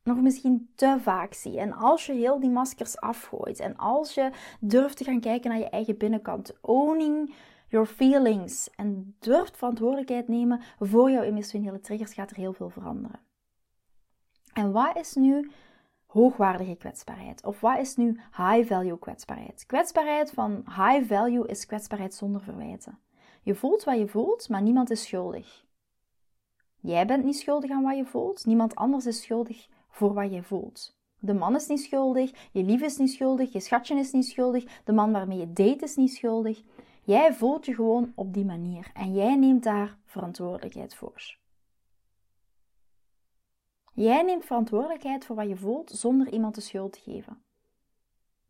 Nog 0.03 0.21
misschien 0.21 0.71
te 0.75 0.97
vaak 0.99 1.33
zie. 1.33 1.59
En 1.59 1.73
als 1.73 2.05
je 2.05 2.13
heel 2.13 2.39
die 2.39 2.49
maskers 2.49 2.99
afgooit 2.99 3.59
en 3.59 3.77
als 3.77 4.13
je 4.13 4.31
durft 4.59 4.97
te 4.97 5.03
gaan 5.03 5.19
kijken 5.19 5.49
naar 5.49 5.59
je 5.59 5.69
eigen 5.69 5.97
binnenkant, 5.97 6.61
owning 6.61 7.35
your 7.67 7.87
feelings 7.87 8.69
en 8.75 9.15
durft 9.19 9.57
verantwoordelijkheid 9.57 10.27
nemen 10.27 10.61
voor 10.79 11.11
jouw 11.11 11.23
emotionele 11.23 11.79
triggers, 11.79 12.13
gaat 12.13 12.31
er 12.31 12.37
heel 12.37 12.53
veel 12.53 12.69
veranderen. 12.69 13.28
En 14.59 14.71
wat 14.71 14.95
is 14.95 15.15
nu 15.15 15.51
hoogwaardige 16.05 16.75
kwetsbaarheid? 16.75 17.45
Of 17.45 17.59
wat 17.59 17.79
is 17.79 17.95
nu 17.95 18.19
high 18.37 18.67
value 18.67 18.99
kwetsbaarheid? 18.99 19.65
Kwetsbaarheid 19.65 20.31
van 20.31 20.63
high 20.65 21.05
value 21.05 21.47
is 21.47 21.65
kwetsbaarheid 21.65 22.13
zonder 22.13 22.41
verwijten. 22.41 22.99
Je 23.41 23.55
voelt 23.55 23.83
wat 23.83 23.97
je 23.97 24.07
voelt, 24.07 24.49
maar 24.49 24.61
niemand 24.61 24.89
is 24.89 25.03
schuldig. 25.03 25.65
Jij 26.79 27.05
bent 27.05 27.23
niet 27.23 27.37
schuldig 27.37 27.71
aan 27.71 27.83
wat 27.83 27.97
je 27.97 28.05
voelt, 28.05 28.45
niemand 28.45 28.75
anders 28.75 29.05
is 29.05 29.21
schuldig 29.21 29.67
voor 29.89 30.13
wat 30.13 30.33
je 30.33 30.43
voelt. 30.43 30.97
De 31.19 31.33
man 31.33 31.55
is 31.55 31.67
niet 31.67 31.81
schuldig, 31.81 32.49
je 32.51 32.63
lief 32.63 32.81
is 32.81 32.97
niet 32.97 33.11
schuldig, 33.11 33.53
je 33.53 33.59
schatje 33.59 33.95
is 33.95 34.11
niet 34.11 34.27
schuldig, 34.27 34.81
de 34.83 34.93
man 34.93 35.11
waarmee 35.11 35.37
je 35.37 35.53
date 35.53 35.83
is 35.83 35.95
niet 35.95 36.13
schuldig. 36.13 36.61
Jij 37.03 37.33
voelt 37.33 37.65
je 37.65 37.75
gewoon 37.75 38.11
op 38.15 38.33
die 38.33 38.45
manier 38.45 38.91
en 38.93 39.13
jij 39.13 39.35
neemt 39.35 39.63
daar 39.63 39.97
verantwoordelijkheid 40.05 40.95
voor. 40.95 41.38
Jij 43.99 44.21
neemt 44.21 44.45
verantwoordelijkheid 44.45 45.25
voor 45.25 45.35
wat 45.35 45.47
je 45.47 45.55
voelt 45.55 45.91
zonder 45.91 46.29
iemand 46.29 46.55
de 46.55 46.61
schuld 46.61 46.93
te 46.93 46.99
geven. 46.99 47.41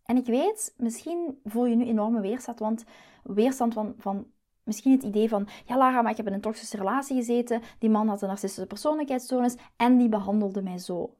En 0.04 0.18
ik 0.18 0.26
weet, 0.26 0.74
misschien 0.78 1.40
voel 1.46 1.66
je 1.66 1.76
nu 1.76 1.86
enorme 1.86 2.22
weerstand, 2.22 2.60
want 2.60 2.86
weerstand 3.24 3.74
van, 3.74 3.94
van 3.98 4.32
misschien 4.64 4.92
het 4.92 5.04
idee 5.04 5.30
van, 5.30 5.48
ja 5.66 5.78
Lara, 5.78 6.02
maar 6.02 6.12
ik 6.12 6.18
heb 6.18 6.28
in 6.28 6.34
een 6.34 6.42
toxische 6.42 6.78
relatie 6.78 7.16
gezeten, 7.16 7.62
die 7.80 7.90
man 7.90 8.08
had 8.08 8.22
een 8.22 8.28
narcistische 8.28 8.68
persoonlijkheidsstoornis 8.68 9.56
en 9.76 9.98
die 9.98 10.10
behandelde 10.10 10.62
mij 10.62 10.78
zo. 10.78 11.16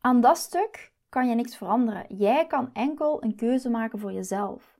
Aan 0.00 0.20
dat 0.20 0.38
stuk 0.38 0.92
kan 1.08 1.28
je 1.28 1.34
niks 1.34 1.56
veranderen. 1.56 2.16
Jij 2.16 2.46
kan 2.46 2.70
enkel 2.72 3.22
een 3.22 3.34
keuze 3.34 3.70
maken 3.70 3.98
voor 3.98 4.12
jezelf. 4.12 4.78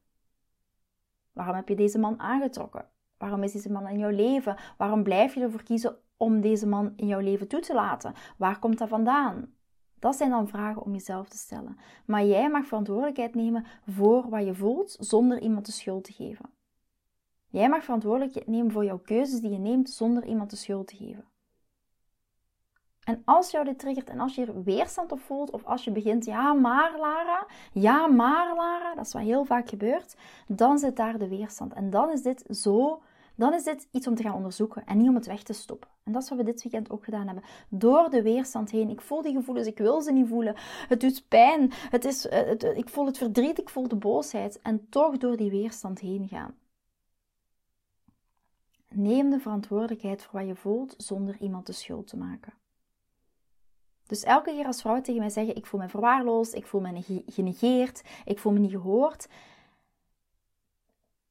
Waarom 1.33 1.55
heb 1.55 1.69
je 1.69 1.75
deze 1.75 1.99
man 1.99 2.21
aangetrokken? 2.21 2.89
Waarom 3.19 3.43
is 3.43 3.53
deze 3.53 3.73
man 3.73 3.89
in 3.89 3.99
jouw 3.99 4.11
leven? 4.11 4.57
Waarom 4.77 5.03
blijf 5.03 5.35
je 5.35 5.41
ervoor 5.41 5.63
kiezen 5.63 5.99
om 6.21 6.41
deze 6.41 6.67
man 6.67 6.93
in 6.97 7.07
jouw 7.07 7.21
leven 7.21 7.49
toe 7.49 7.61
te 7.61 7.75
laten? 7.75 8.15
Waar 8.37 8.59
komt 8.59 8.79
dat 8.79 8.89
vandaan? 8.89 9.55
Dat 9.99 10.17
zijn 10.17 10.31
dan 10.31 10.49
vragen 10.49 10.83
om 10.83 10.93
jezelf 10.93 11.29
te 11.29 11.39
stellen. 11.39 11.77
Maar 12.05 12.25
jij 12.25 12.51
mag 12.51 12.67
verantwoordelijkheid 12.67 13.35
nemen 13.35 13.67
voor 13.87 14.29
wat 14.29 14.45
je 14.45 14.55
voelt 14.55 14.97
zonder 14.99 15.41
iemand 15.41 15.67
de 15.67 15.73
schuld 15.73 16.05
te 16.05 16.13
geven. 16.13 16.51
Jij 17.47 17.69
mag 17.69 17.85
verantwoordelijkheid 17.85 18.47
nemen 18.47 18.73
voor 18.73 18.85
jouw 18.85 18.99
keuzes 18.99 19.41
die 19.41 19.51
je 19.51 19.59
neemt 19.59 19.91
zonder 19.91 20.25
iemand 20.25 20.51
de 20.51 20.57
schuld 20.57 20.87
te 20.87 20.97
geven. 20.97 21.25
En 23.05 23.23
als 23.25 23.51
jou 23.51 23.65
dit 23.65 23.79
triggert 23.79 24.09
en 24.09 24.21
als 24.21 24.35
je 24.35 24.47
er 24.47 24.63
weerstand 24.63 25.13
op 25.13 25.21
voelt, 25.21 25.51
of 25.51 25.65
als 25.65 25.85
je 25.85 25.91
begint, 25.91 26.25
ja 26.25 26.53
maar 26.53 26.99
Lara, 26.99 27.47
ja 27.73 28.07
maar 28.07 28.55
Lara, 28.57 28.95
dat 28.95 29.07
is 29.07 29.13
wat 29.13 29.23
heel 29.23 29.45
vaak 29.45 29.69
gebeurt, 29.69 30.17
dan 30.47 30.79
zit 30.79 30.97
daar 30.97 31.19
de 31.19 31.29
weerstand. 31.29 31.73
En 31.73 31.91
dan 31.91 32.11
is 32.11 32.23
dit 32.23 32.45
zo, 32.49 33.03
dan 33.41 33.55
is 33.55 33.65
dit 33.65 33.89
iets 33.91 34.07
om 34.07 34.15
te 34.15 34.23
gaan 34.23 34.35
onderzoeken 34.35 34.87
en 34.87 34.99
niet 34.99 35.09
om 35.09 35.15
het 35.15 35.27
weg 35.27 35.43
te 35.43 35.53
stoppen. 35.53 35.89
En 36.03 36.13
dat 36.13 36.23
is 36.23 36.29
wat 36.29 36.39
we 36.39 36.45
dit 36.45 36.63
weekend 36.63 36.91
ook 36.91 37.05
gedaan 37.05 37.27
hebben. 37.27 37.45
Door 37.69 38.11
de 38.11 38.23
weerstand 38.23 38.71
heen. 38.71 38.91
Ik 38.91 39.01
voel 39.01 39.23
die 39.23 39.35
gevoelens, 39.35 39.67
ik 39.67 39.79
wil 39.79 40.01
ze 40.01 40.13
niet 40.13 40.29
voelen. 40.29 40.55
Het 40.89 41.01
doet 41.01 41.29
pijn, 41.29 41.73
het 41.73 42.05
is, 42.05 42.31
het, 42.31 42.63
ik 42.63 42.89
voel 42.89 43.07
het 43.07 43.19
verdriet, 43.19 43.59
ik 43.59 43.69
voel 43.69 43.89
de 43.89 43.97
boosheid. 43.97 44.61
En 44.63 44.89
toch 44.89 45.17
door 45.17 45.37
die 45.37 45.51
weerstand 45.51 46.01
heen 46.01 46.29
gaan. 46.29 46.55
Neem 48.89 49.31
de 49.31 49.41
verantwoordelijkheid 49.41 50.23
voor 50.23 50.39
wat 50.39 50.49
je 50.49 50.55
voelt 50.55 50.95
zonder 50.97 51.37
iemand 51.41 51.67
de 51.67 51.73
schuld 51.73 52.07
te 52.07 52.17
maken. 52.17 52.53
Dus 54.07 54.23
elke 54.23 54.51
keer 54.51 54.67
als 54.67 54.81
vrouwen 54.81 55.05
tegen 55.05 55.21
mij 55.21 55.31
zeggen: 55.31 55.57
Ik 55.57 55.67
voel 55.67 55.81
me 55.81 55.89
verwaarloosd, 55.89 56.55
ik 56.55 56.67
voel 56.67 56.81
me 56.81 57.23
genegeerd, 57.27 58.03
ik 58.25 58.39
voel 58.39 58.53
me 58.53 58.59
niet 58.59 58.71
gehoord. 58.71 59.29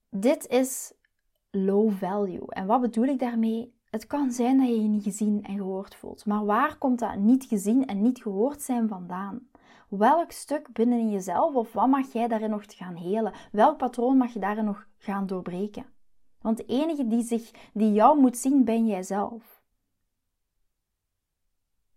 Dit 0.09 0.47
is 0.47 0.93
low 1.51 1.91
value. 1.91 2.45
En 2.47 2.65
wat 2.65 2.81
bedoel 2.81 3.05
ik 3.05 3.19
daarmee? 3.19 3.77
Het 3.89 4.07
kan 4.07 4.31
zijn 4.31 4.57
dat 4.57 4.67
je 4.67 4.81
je 4.81 4.87
niet 4.87 5.03
gezien 5.03 5.43
en 5.43 5.57
gehoord 5.57 5.95
voelt. 5.95 6.25
Maar 6.25 6.45
waar 6.45 6.77
komt 6.77 6.99
dat 6.99 7.15
niet 7.15 7.43
gezien 7.43 7.85
en 7.85 8.01
niet 8.01 8.21
gehoord 8.21 8.61
zijn 8.61 8.87
vandaan? 8.87 9.49
Welk 9.89 10.31
stuk 10.31 10.73
binnen 10.73 11.11
jezelf 11.11 11.55
of 11.55 11.73
wat 11.73 11.87
mag 11.87 12.13
jij 12.13 12.27
daarin 12.27 12.49
nog 12.49 12.63
gaan 12.67 12.95
helen? 12.95 13.33
Welk 13.51 13.77
patroon 13.77 14.17
mag 14.17 14.33
je 14.33 14.39
daarin 14.39 14.65
nog 14.65 14.87
gaan 14.97 15.27
doorbreken? 15.27 15.85
Want 16.41 16.57
de 16.57 16.65
enige 16.65 17.07
die, 17.07 17.23
zich, 17.23 17.51
die 17.73 17.93
jou 17.93 18.19
moet 18.19 18.37
zien, 18.37 18.65
ben 18.65 18.87
jijzelf. 18.87 19.61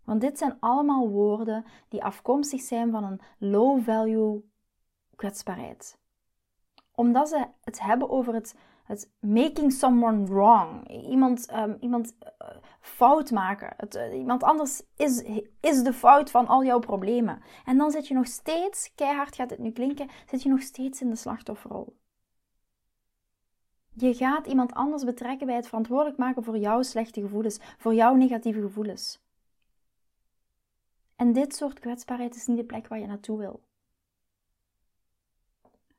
Want 0.03 0.21
dit 0.21 0.37
zijn 0.37 0.57
allemaal 0.59 1.09
woorden 1.09 1.65
die 1.87 2.03
afkomstig 2.03 2.61
zijn 2.61 2.91
van 2.91 3.03
een 3.03 3.21
low-value 3.37 4.43
kwetsbaarheid. 5.15 5.97
Omdat 6.95 7.29
ze 7.29 7.45
het 7.61 7.81
hebben 7.81 8.09
over 8.09 8.33
het, 8.33 8.55
het 8.83 9.11
making 9.19 9.71
someone 9.71 10.25
wrong. 10.25 10.89
Iemand, 10.89 11.51
um, 11.53 11.77
iemand 11.79 12.15
uh, 12.23 12.47
fout 12.79 13.31
maken. 13.31 13.73
Het, 13.77 13.95
uh, 13.95 14.17
iemand 14.17 14.43
anders 14.43 14.81
is, 14.95 15.23
is 15.59 15.83
de 15.83 15.93
fout 15.93 16.31
van 16.31 16.47
al 16.47 16.63
jouw 16.63 16.79
problemen. 16.79 17.41
En 17.65 17.77
dan 17.77 17.91
zit 17.91 18.07
je 18.07 18.13
nog 18.13 18.27
steeds, 18.27 18.91
keihard 18.95 19.35
gaat 19.35 19.49
het 19.49 19.59
nu 19.59 19.71
klinken, 19.71 20.09
zit 20.29 20.43
je 20.43 20.49
nog 20.49 20.61
steeds 20.61 21.01
in 21.01 21.09
de 21.09 21.15
slachtofferrol. 21.15 21.95
Je 23.95 24.13
gaat 24.13 24.47
iemand 24.47 24.73
anders 24.73 25.03
betrekken 25.03 25.47
bij 25.47 25.55
het 25.55 25.67
verantwoordelijk 25.67 26.17
maken 26.17 26.43
voor 26.43 26.57
jouw 26.57 26.81
slechte 26.81 27.21
gevoelens, 27.21 27.59
voor 27.77 27.93
jouw 27.93 28.15
negatieve 28.15 28.61
gevoelens. 28.61 29.21
En 31.15 31.33
dit 31.33 31.55
soort 31.55 31.79
kwetsbaarheid 31.79 32.35
is 32.35 32.47
niet 32.47 32.57
de 32.57 32.63
plek 32.63 32.87
waar 32.87 32.99
je 32.99 33.07
naartoe 33.07 33.37
wil. 33.37 33.63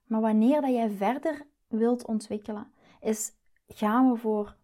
Maar 0.05 0.21
wanneer 0.21 0.61
dat 0.61 0.71
jij 0.71 0.91
verder 0.91 1.47
wilt 1.69 2.07
ontwikkelen, 2.07 2.73
is 3.05 3.33
gaan 3.69 4.11
we 4.11 4.17
voor 4.17 4.57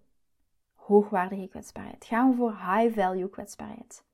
hoogwaardige 0.74 1.48
kwetsbaarheid. 1.48 2.04
Gaan 2.04 2.30
we 2.30 2.36
voor 2.36 2.50
high 2.50 2.94
value 2.94 3.28
kwetsbaarheid. 3.28 4.04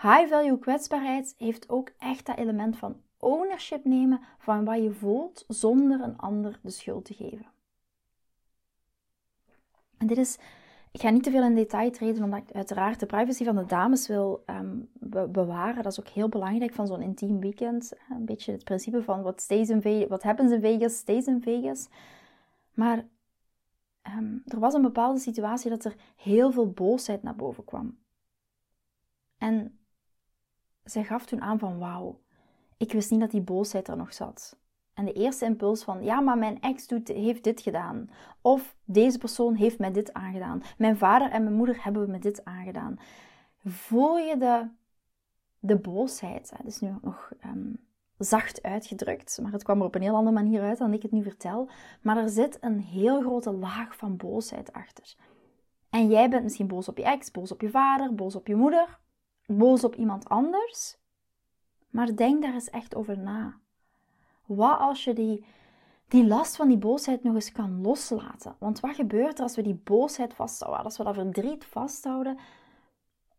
High 0.00 0.28
value 0.28 0.58
kwetsbaarheid 0.58 1.34
heeft 1.38 1.68
ook 1.68 1.90
echt 1.98 2.26
dat 2.26 2.36
element 2.36 2.76
van 2.76 2.96
ownership 3.18 3.84
nemen 3.84 4.20
van 4.38 4.64
wat 4.64 4.82
je 4.82 4.92
voelt 4.92 5.44
zonder 5.48 6.00
een 6.00 6.18
ander 6.18 6.58
de 6.62 6.70
schuld 6.70 7.04
te 7.04 7.14
geven. 7.14 7.46
En 9.96 10.06
dit 10.06 10.18
is, 10.18 10.38
ik 10.92 11.00
ga 11.00 11.10
niet 11.10 11.22
te 11.22 11.30
veel 11.30 11.42
in 11.42 11.54
detail 11.54 11.90
treden, 11.90 12.24
omdat 12.24 12.42
ik 12.48 12.54
uiteraard 12.54 13.00
de 13.00 13.06
privacy 13.06 13.44
van 13.44 13.56
de 13.56 13.66
dames 13.66 14.08
wil 14.08 14.44
um, 14.46 14.88
bewaren. 15.28 15.82
Dat 15.82 15.92
is 15.92 16.00
ook 16.00 16.08
heel 16.08 16.28
belangrijk 16.28 16.72
van 16.72 16.86
zo'n 16.86 17.02
intiem 17.02 17.40
weekend. 17.40 17.92
Een 18.10 18.24
beetje 18.24 18.52
het 18.52 18.64
principe 18.64 19.02
van 19.02 19.22
wat, 19.22 19.46
wat 20.08 20.22
happens 20.22 20.52
in 20.52 20.60
Vegas, 20.60 20.96
stays 20.96 21.26
in 21.26 21.42
Vegas. 21.42 21.88
Maar 22.74 23.04
um, 24.08 24.42
er 24.46 24.58
was 24.58 24.74
een 24.74 24.82
bepaalde 24.82 25.18
situatie 25.18 25.70
dat 25.70 25.84
er 25.84 25.96
heel 26.16 26.52
veel 26.52 26.70
boosheid 26.70 27.22
naar 27.22 27.36
boven 27.36 27.64
kwam. 27.64 27.98
En 29.38 29.78
zij 30.84 31.04
gaf 31.04 31.26
toen 31.26 31.40
aan 31.40 31.58
van 31.58 31.78
wauw, 31.78 32.20
ik 32.76 32.92
wist 32.92 33.10
niet 33.10 33.20
dat 33.20 33.30
die 33.30 33.40
boosheid 33.40 33.88
er 33.88 33.96
nog 33.96 34.14
zat. 34.14 34.58
En 34.94 35.04
de 35.04 35.12
eerste 35.12 35.44
impuls 35.44 35.84
van, 35.84 36.04
ja, 36.04 36.20
maar 36.20 36.38
mijn 36.38 36.60
ex 36.60 36.86
heeft 37.04 37.44
dit 37.44 37.60
gedaan. 37.60 38.10
Of 38.40 38.76
deze 38.84 39.18
persoon 39.18 39.54
heeft 39.54 39.78
mij 39.78 39.92
dit 39.92 40.12
aangedaan. 40.12 40.62
Mijn 40.78 40.96
vader 40.96 41.30
en 41.30 41.42
mijn 41.42 41.54
moeder 41.54 41.84
hebben 41.84 42.10
me 42.10 42.18
dit 42.18 42.44
aangedaan. 42.44 42.98
Voel 43.64 44.18
je 44.18 44.36
de, 44.36 44.68
de 45.58 45.76
boosheid? 45.76 46.52
Dat 46.56 46.66
is 46.66 46.80
nu 46.80 46.94
nog 47.02 47.32
ehm, 47.40 47.72
zacht 48.18 48.62
uitgedrukt, 48.62 49.38
maar 49.42 49.52
het 49.52 49.62
kwam 49.62 49.80
er 49.80 49.86
op 49.86 49.94
een 49.94 50.02
heel 50.02 50.14
andere 50.14 50.34
manier 50.34 50.62
uit 50.62 50.78
dan 50.78 50.92
ik 50.92 51.02
het 51.02 51.12
nu 51.12 51.22
vertel. 51.22 51.68
Maar 52.02 52.16
er 52.16 52.28
zit 52.28 52.58
een 52.60 52.80
heel 52.80 53.20
grote 53.20 53.52
laag 53.52 53.96
van 53.96 54.16
boosheid 54.16 54.72
achter. 54.72 55.14
En 55.90 56.08
jij 56.08 56.28
bent 56.30 56.42
misschien 56.42 56.66
boos 56.66 56.88
op 56.88 56.96
je 56.96 57.04
ex, 57.04 57.30
boos 57.30 57.52
op 57.52 57.60
je 57.60 57.70
vader, 57.70 58.14
boos 58.14 58.34
op 58.34 58.46
je 58.46 58.56
moeder, 58.56 58.98
boos 59.46 59.84
op 59.84 59.94
iemand 59.94 60.28
anders. 60.28 60.96
Maar 61.90 62.16
denk 62.16 62.42
daar 62.42 62.54
eens 62.54 62.70
echt 62.70 62.94
over 62.94 63.18
na. 63.18 63.58
Wat 64.46 64.78
als 64.78 65.04
je 65.04 65.12
die, 65.12 65.44
die 66.08 66.26
last 66.26 66.56
van 66.56 66.68
die 66.68 66.78
boosheid 66.78 67.22
nog 67.22 67.34
eens 67.34 67.52
kan 67.52 67.80
loslaten? 67.80 68.56
Want 68.58 68.80
wat 68.80 68.94
gebeurt 68.94 69.36
er 69.36 69.42
als 69.42 69.56
we 69.56 69.62
die 69.62 69.80
boosheid 69.84 70.34
vasthouden, 70.34 70.84
als 70.84 70.96
we 70.96 71.04
dat 71.04 71.14
verdriet 71.14 71.64
vasthouden? 71.64 72.38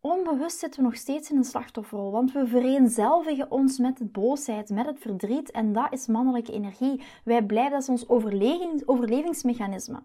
Onbewust 0.07 0.59
zitten 0.59 0.79
we 0.79 0.85
nog 0.85 0.95
steeds 0.95 1.31
in 1.31 1.37
een 1.37 1.43
slachtofferrol, 1.43 2.11
want 2.11 2.31
we 2.31 2.47
vereenzelvigen 2.47 3.51
ons 3.51 3.77
met 3.77 3.97
de 3.97 4.05
boosheid, 4.05 4.69
met 4.69 4.85
het 4.85 4.99
verdriet 4.99 5.51
en 5.51 5.73
dat 5.73 5.87
is 5.93 6.07
mannelijke 6.07 6.51
energie. 6.51 7.01
Wij 7.23 7.43
blijven, 7.43 7.71
dat 7.71 7.81
is 7.81 7.89
ons 7.89 8.09
overlevingsmechanisme. 8.85 10.03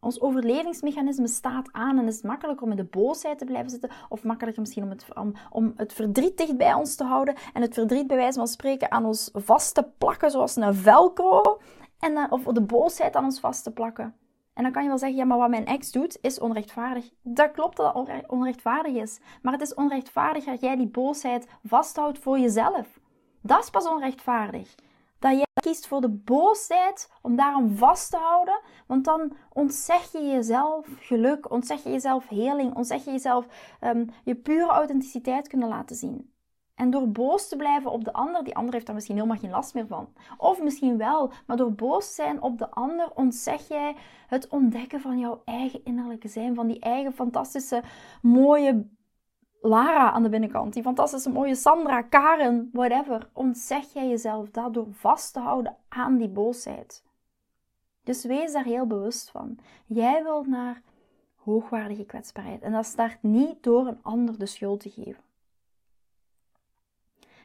Ons 0.00 0.20
overlevingsmechanisme 0.20 1.28
staat 1.28 1.68
aan 1.72 1.98
en 1.98 2.06
is 2.06 2.14
het 2.14 2.24
makkelijker 2.24 2.64
om 2.64 2.70
in 2.70 2.76
de 2.76 2.84
boosheid 2.84 3.38
te 3.38 3.44
blijven 3.44 3.70
zitten 3.70 3.90
of 4.08 4.22
makkelijker 4.22 4.62
misschien 4.62 4.82
om 4.82 4.90
het, 4.90 5.06
om, 5.50 5.72
het 5.76 5.92
verdriet 5.92 6.36
dicht 6.36 6.56
bij 6.56 6.74
ons 6.74 6.94
te 6.94 7.04
houden 7.04 7.34
en 7.52 7.62
het 7.62 7.74
verdriet 7.74 8.06
bij 8.06 8.16
wijze 8.16 8.38
van 8.38 8.48
spreken 8.48 8.90
aan 8.90 9.04
ons 9.04 9.30
vast 9.32 9.74
te 9.74 9.88
plakken 9.98 10.30
zoals 10.30 10.56
een 10.56 10.74
velcro 10.74 11.60
en, 11.98 12.12
uh, 12.12 12.26
of 12.30 12.42
de 12.42 12.62
boosheid 12.62 13.16
aan 13.16 13.24
ons 13.24 13.40
vast 13.40 13.62
te 13.64 13.72
plakken. 13.72 14.14
En 14.54 14.62
dan 14.62 14.72
kan 14.72 14.82
je 14.82 14.88
wel 14.88 14.98
zeggen, 14.98 15.18
ja, 15.18 15.24
maar 15.24 15.38
wat 15.38 15.48
mijn 15.48 15.66
ex 15.66 15.90
doet, 15.90 16.18
is 16.20 16.40
onrechtvaardig. 16.40 17.10
Dat 17.22 17.50
klopt 17.50 17.76
dat 17.76 18.08
het 18.08 18.28
onrechtvaardig 18.28 18.94
is. 18.94 19.20
Maar 19.42 19.52
het 19.52 19.62
is 19.62 19.74
onrechtvaardig 19.74 20.44
dat 20.44 20.60
jij 20.60 20.76
die 20.76 20.88
boosheid 20.88 21.48
vasthoudt 21.64 22.18
voor 22.18 22.38
jezelf. 22.38 23.00
Dat 23.42 23.62
is 23.62 23.70
pas 23.70 23.86
onrechtvaardig. 23.86 24.74
Dat 25.18 25.32
jij 25.32 25.46
kiest 25.62 25.86
voor 25.86 26.00
de 26.00 26.08
boosheid 26.08 27.10
om 27.22 27.36
daarom 27.36 27.76
vast 27.76 28.10
te 28.10 28.16
houden. 28.16 28.60
Want 28.86 29.04
dan 29.04 29.32
ontzeg 29.52 30.12
je 30.12 30.22
jezelf 30.22 30.86
geluk, 30.98 31.50
ontzeg 31.50 31.82
je 31.82 31.90
jezelf 31.90 32.28
heling, 32.28 32.74
ontzeg 32.74 33.04
je 33.04 33.10
jezelf 33.10 33.46
um, 33.80 34.10
je 34.24 34.34
pure 34.34 34.70
authenticiteit 34.70 35.48
kunnen 35.48 35.68
laten 35.68 35.96
zien. 35.96 36.29
En 36.80 36.90
door 36.90 37.08
boos 37.08 37.48
te 37.48 37.56
blijven 37.56 37.90
op 37.90 38.04
de 38.04 38.12
ander, 38.12 38.44
die 38.44 38.56
ander 38.56 38.72
heeft 38.72 38.86
daar 38.86 38.94
misschien 38.94 39.16
helemaal 39.16 39.36
geen 39.36 39.50
last 39.50 39.74
meer 39.74 39.86
van. 39.86 40.08
Of 40.36 40.62
misschien 40.62 40.96
wel, 40.96 41.30
maar 41.46 41.56
door 41.56 41.72
boos 41.72 42.06
te 42.06 42.14
zijn 42.14 42.42
op 42.42 42.58
de 42.58 42.70
ander 42.70 43.10
ontzeg 43.14 43.68
jij 43.68 43.96
het 44.26 44.48
ontdekken 44.48 45.00
van 45.00 45.18
jouw 45.18 45.42
eigen 45.44 45.84
innerlijke 45.84 46.28
zijn, 46.28 46.54
van 46.54 46.66
die 46.66 46.80
eigen 46.80 47.12
fantastische, 47.12 47.82
mooie 48.22 48.88
Lara 49.60 50.10
aan 50.10 50.22
de 50.22 50.28
binnenkant, 50.28 50.72
die 50.72 50.82
fantastische 50.82 51.30
mooie 51.30 51.54
Sandra, 51.54 52.02
Karen, 52.02 52.70
whatever. 52.72 53.30
Ontzeg 53.32 53.92
jij 53.92 54.08
jezelf 54.08 54.50
dat 54.50 54.74
door 54.74 54.88
vast 54.90 55.32
te 55.32 55.40
houden 55.40 55.76
aan 55.88 56.16
die 56.16 56.28
boosheid. 56.28 57.04
Dus 58.04 58.24
wees 58.24 58.52
daar 58.52 58.64
heel 58.64 58.86
bewust 58.86 59.30
van. 59.30 59.58
Jij 59.86 60.22
wilt 60.22 60.46
naar 60.46 60.82
hoogwaardige 61.34 62.04
kwetsbaarheid. 62.04 62.62
En 62.62 62.72
dat 62.72 62.86
start 62.86 63.22
niet 63.22 63.62
door 63.62 63.86
een 63.86 64.02
ander 64.02 64.38
de 64.38 64.46
schuld 64.46 64.80
te 64.80 64.90
geven. 64.90 65.29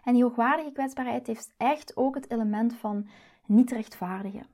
En 0.06 0.14
die 0.14 0.24
hoogwaardige 0.24 0.72
kwetsbaarheid 0.72 1.28
heeft 1.28 1.54
echt 1.58 1.98
ook 1.98 2.16
het 2.16 2.32
element 2.32 2.76
van 2.76 3.08
niet 3.46 3.72
rechtvaardigen. 3.72 4.46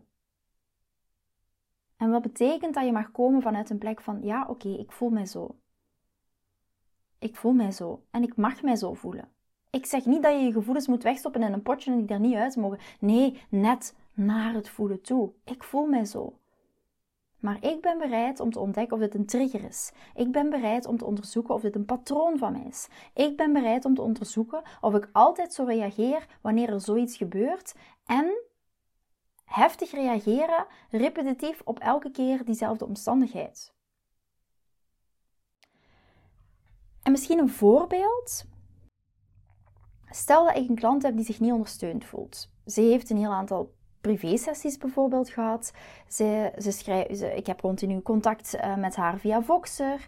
En 1.98 2.12
wat 2.12 2.22
betekent 2.22 2.74
dat 2.74 2.86
je 2.86 2.92
mag 2.92 3.12
komen 3.12 3.42
vanuit 3.42 3.70
een 3.70 3.78
plek 3.78 4.02
van, 4.02 4.24
ja 4.24 4.46
oké, 4.48 4.70
ik 4.70 4.92
voel 4.92 5.10
mij 5.10 5.26
zo. 5.26 5.56
Ik 7.20 7.36
voel 7.36 7.52
mij 7.52 7.72
zo 7.72 8.04
en 8.12 8.24
ik 8.24 8.36
mag 8.36 8.62
mij 8.62 8.76
zo 8.76 8.94
voelen. 8.94 9.30
Ik 9.70 9.86
zeg 9.86 10.06
niet 10.06 10.24
dat 10.24 10.32
je 10.32 10.46
je 10.46 10.52
gevoelens 10.52 10.88
moet 10.88 11.04
wegstoppen 11.04 11.44
in 11.44 11.54
een 11.54 11.62
potje 11.62 11.92
en 11.92 11.98
die 11.98 12.08
daar 12.08 12.20
niet 12.20 12.36
uit 12.36 12.56
mogen. 12.56 12.80
Nee, 13.00 13.42
net 13.50 13.96
naar 14.14 14.54
het 14.54 14.70
voelen 14.70 15.02
toe. 15.02 15.32
Ik 15.44 15.64
voel 15.64 15.86
mij 15.86 16.06
zo. 16.06 16.40
Maar 17.42 17.58
ik 17.64 17.82
ben 17.82 17.98
bereid 17.98 18.40
om 18.40 18.52
te 18.52 18.60
ontdekken 18.60 18.98
of 18.98 19.04
dit 19.04 19.16
een 19.16 19.26
trigger 19.26 19.64
is. 19.64 19.92
Ik 20.16 20.32
ben 20.32 20.50
bereid 20.50 20.86
om 20.86 20.98
te 20.98 21.06
onderzoeken 21.06 21.54
of 21.54 21.62
dit 21.62 21.76
een 21.76 21.86
patroon 21.86 22.38
van 22.38 22.52
mij 22.52 22.66
is. 22.68 22.88
Ik 23.14 23.38
ben 23.38 23.54
bereid 23.54 23.86
om 23.86 23.96
te 23.96 24.02
onderzoeken 24.02 24.62
of 24.82 24.94
ik 24.94 25.10
altijd 25.12 25.54
zo 25.54 25.64
reageer 25.64 26.28
wanneer 26.42 26.70
er 26.70 26.82
zoiets 26.82 27.18
gebeurt. 27.18 27.76
En 28.06 28.44
heftig 29.46 29.92
reageren, 29.92 30.66
repetitief 30.90 31.62
op 31.64 31.80
elke 31.80 32.12
keer 32.12 32.46
diezelfde 32.46 32.86
omstandigheid. 32.86 33.74
En 37.04 37.12
misschien 37.12 37.40
een 37.40 37.50
voorbeeld. 37.50 38.46
Stel 40.10 40.46
dat 40.46 40.58
ik 40.58 40.70
een 40.70 40.76
klant 40.76 41.04
heb 41.04 41.16
die 41.16 41.26
zich 41.26 41.40
niet 41.40 41.52
ondersteund 41.52 42.06
voelt. 42.06 42.50
Ze 42.66 42.82
heeft 42.82 43.10
een 43.10 43.18
heel 43.18 43.34
aantal 43.34 43.74
privé-sessies 44.02 44.78
bijvoorbeeld 44.78 45.30
gehad. 45.30 45.74
Ze, 46.08 46.52
ze 46.58 46.72
schrijf, 46.72 47.18
ze, 47.18 47.36
ik 47.36 47.48
heb 47.48 47.62
continu 47.62 48.02
contact 48.02 48.56
uh, 48.56 48.76
met 48.76 48.96
haar 48.96 49.18
via 49.18 49.42
Voxer. 49.42 50.08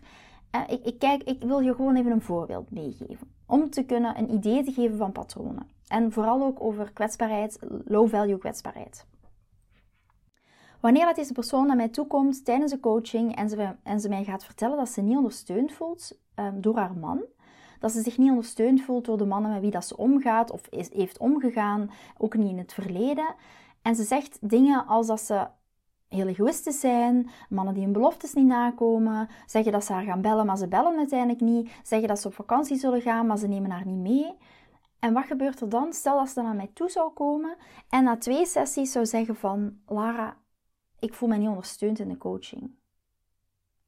Uh, 0.56 0.62
ik, 0.68 0.86
ik, 0.86 1.00
kijk, 1.00 1.24
ik 1.24 1.44
wil 1.44 1.60
je 1.60 1.76
gewoon 1.76 1.96
even 1.96 2.12
een 2.12 2.22
voorbeeld 2.22 2.72
meegeven. 2.72 3.32
Om 3.48 3.70
te 3.70 3.84
kunnen 3.84 4.18
een 4.18 4.34
idee 4.34 4.64
te 4.64 4.72
geven 4.72 4.98
van 4.98 5.12
patronen. 5.12 5.68
En 5.88 6.12
vooral 6.12 6.44
ook 6.44 6.64
over 6.64 6.92
kwetsbaarheid, 6.92 7.60
low-value 7.86 8.38
kwetsbaarheid. 8.38 9.06
Wanneer 10.80 11.06
dat 11.06 11.16
deze 11.16 11.34
persoon 11.34 11.68
naar 11.68 11.76
mij 11.76 11.90
toe 11.90 12.08
komt 12.08 12.46
tijdens 12.46 12.72
de 12.72 12.80
coaching 12.80 13.36
en 13.36 13.50
ze, 13.50 13.76
en 13.84 14.00
ze 14.00 14.10
mij 14.10 14.24
gaat 14.24 14.46
vertellen 14.46 14.78
dat 14.78 14.90
ze 14.90 15.02
niet 15.02 15.18
ondersteund 15.18 15.72
voelt 15.72 16.20
um, 16.36 16.62
door 16.62 16.78
haar 16.78 16.98
man, 16.98 17.24
dat 17.80 17.92
ze 17.92 18.02
zich 18.02 18.18
niet 18.18 18.30
ondersteund 18.30 18.82
voelt 18.82 19.06
door 19.06 19.18
de 19.18 19.26
mannen 19.26 19.52
met 19.52 19.62
wie 19.62 19.72
dat 19.72 19.86
ze 19.86 19.98
omgaat 19.98 20.52
of 20.52 20.68
is, 20.68 20.94
heeft 20.94 21.18
omgegaan, 21.18 21.92
ook 22.18 22.38
niet 22.38 22.50
in 22.50 22.58
het 22.58 22.74
verleden, 22.74 23.36
en 23.84 23.96
ze 23.96 24.04
zegt 24.04 24.38
dingen 24.50 24.86
als 24.88 25.08
dat 25.08 25.22
ze 25.22 25.48
heel 26.08 26.28
egoïstisch 26.28 26.80
zijn, 26.80 27.30
mannen 27.50 27.74
die 27.74 27.84
hun 27.84 27.94
beloftes 27.94 28.34
niet 28.34 28.46
nakomen, 28.46 29.30
zeggen 29.46 29.72
dat 29.72 29.86
ze 29.86 29.94
haar 29.94 30.04
gaan 30.04 30.22
bellen, 30.22 30.46
maar 30.46 30.58
ze 30.58 30.68
bellen 30.68 30.98
uiteindelijk 30.98 31.42
niet, 31.42 31.72
zeggen 31.84 32.08
dat 32.08 32.20
ze 32.20 32.28
op 32.28 32.34
vakantie 32.34 32.78
zullen 32.78 33.02
gaan, 33.02 33.28
maar 33.28 33.38
ze 33.38 33.48
nemen 33.48 33.72
haar 33.72 33.86
niet 33.86 33.98
mee. 33.98 34.38
En 35.00 35.14
wat 35.14 35.26
gebeurt 35.26 35.62
er 35.62 35.70
dan? 35.70 35.94
Stel 35.94 36.18
dat 36.18 36.28
ze 36.28 36.34
dan 36.34 36.44
naar 36.44 36.56
mij 36.56 36.72
toe 36.74 36.90
zou 36.90 37.14
komen 37.14 37.56
en 37.90 38.04
na 38.04 38.18
twee 38.18 38.46
sessies 38.46 38.92
zou 38.92 39.06
zeggen 39.06 39.36
van 39.36 39.78
Lara, 39.86 40.38
ik 41.00 41.14
voel 41.14 41.30
me 41.30 41.38
niet 41.38 41.48
ondersteund 41.48 42.00
in 42.00 42.10
de 42.10 42.18
coaching. 42.18 42.72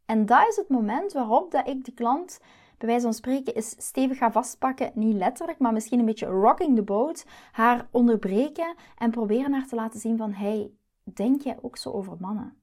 En 0.06 0.26
dat 0.26 0.48
is 0.48 0.56
het 0.56 0.70
moment 0.70 1.14
waarop 1.14 1.52
dat 1.52 1.68
ik 1.68 1.86
de 1.86 1.92
klant 1.92 2.40
bij 2.86 3.02
wijze 3.02 3.18
spreken 3.18 3.56
is 3.56 3.70
stevig 3.78 4.18
gaan 4.18 4.32
vastpakken, 4.32 4.92
niet 4.94 5.16
letterlijk, 5.16 5.60
maar 5.60 5.74
misschien 5.74 6.00
een 6.00 6.06
beetje 6.06 6.26
rocking 6.26 6.76
the 6.76 6.84
boat, 6.84 7.26
haar 7.52 7.88
onderbreken 7.92 8.76
en 8.98 9.12
proberen 9.12 9.54
haar 9.54 9.68
te 9.68 9.76
laten 9.76 10.00
zien 10.00 10.18
van, 10.18 10.34
hey, 10.34 10.72
denk 11.04 11.42
jij 11.42 11.58
ook 11.62 11.78
zo 11.78 11.92
over 11.92 12.18
mannen? 12.20 12.62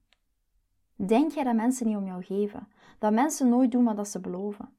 Denk 0.95 1.31
jij 1.31 1.43
dat 1.43 1.55
mensen 1.55 1.87
niet 1.87 1.97
om 1.97 2.05
jou 2.05 2.23
geven? 2.23 2.67
Dat 2.99 3.13
mensen 3.13 3.49
nooit 3.49 3.71
doen 3.71 3.95
wat 3.95 4.07
ze 4.07 4.19
beloven? 4.19 4.69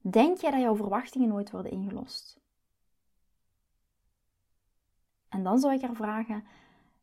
Denk 0.00 0.38
jij 0.38 0.50
dat 0.50 0.60
jouw 0.60 0.76
verwachtingen 0.76 1.28
nooit 1.28 1.50
worden 1.50 1.72
ingelost? 1.72 2.40
En 5.28 5.42
dan 5.42 5.58
zou 5.58 5.74
ik 5.74 5.82
haar 5.82 5.94
vragen: 5.94 6.44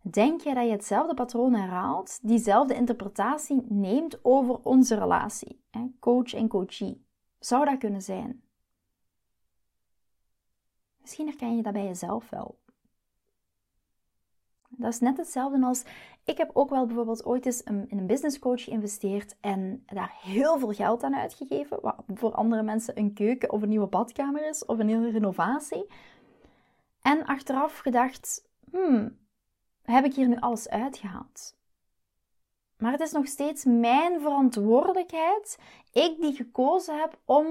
Denk 0.02 0.42
jij 0.42 0.54
dat 0.54 0.66
je 0.66 0.72
hetzelfde 0.72 1.14
patroon 1.14 1.54
herhaalt, 1.54 2.20
diezelfde 2.22 2.76
interpretatie 2.76 3.66
neemt 3.70 4.26
over 4.26 4.60
onze 4.64 4.96
relatie, 4.96 5.62
coach 6.00 6.34
en 6.34 6.48
coachie? 6.48 7.05
Zou 7.46 7.66
dat 7.66 7.78
kunnen 7.78 8.02
zijn? 8.02 8.44
Misschien 11.02 11.28
herken 11.28 11.56
je 11.56 11.64
dat 11.64 11.74
bij 11.74 11.86
jezelf 11.86 12.30
wel. 12.30 12.60
Dat 14.70 14.94
is 14.94 15.00
net 15.00 15.18
hetzelfde 15.18 15.66
als 15.66 15.84
ik 16.24 16.38
heb 16.38 16.50
ook 16.54 16.70
wel 16.70 16.86
bijvoorbeeld 16.86 17.26
ooit 17.26 17.46
eens 17.46 17.64
in 17.64 17.88
een 17.90 18.08
business 18.08 18.40
coach 18.40 18.64
geïnvesteerd 18.64 19.36
en 19.40 19.84
daar 19.86 20.16
heel 20.22 20.60
veel 20.60 20.74
geld 20.74 21.04
aan 21.04 21.16
uitgegeven, 21.16 21.82
wat 21.82 22.04
voor 22.14 22.32
andere 22.32 22.64
mensen 22.64 22.98
een 22.98 23.14
keuken 23.14 23.52
of 23.52 23.62
een 23.62 23.70
nieuwe 23.70 23.88
badkamer 23.88 24.48
is 24.50 24.66
of 24.66 24.80
een 24.80 24.88
hele 24.88 25.12
renovatie. 25.12 25.86
En 27.02 27.26
achteraf 27.26 27.78
gedacht, 27.78 28.50
hmm, 28.72 29.18
heb 29.82 30.06
ik 30.06 30.14
hier 30.14 30.28
nu 30.28 30.40
alles 30.40 30.70
uitgehaald? 30.70 31.56
Maar 32.78 32.92
het 32.92 33.02
is 33.02 33.12
nog 33.12 33.28
steeds 33.28 33.64
mijn 33.64 34.22
verantwoordelijkheid, 34.22 35.60
ik 35.92 36.22
die 36.22 36.36
gekozen 36.36 37.00
heb 37.00 37.20
om 37.26 37.48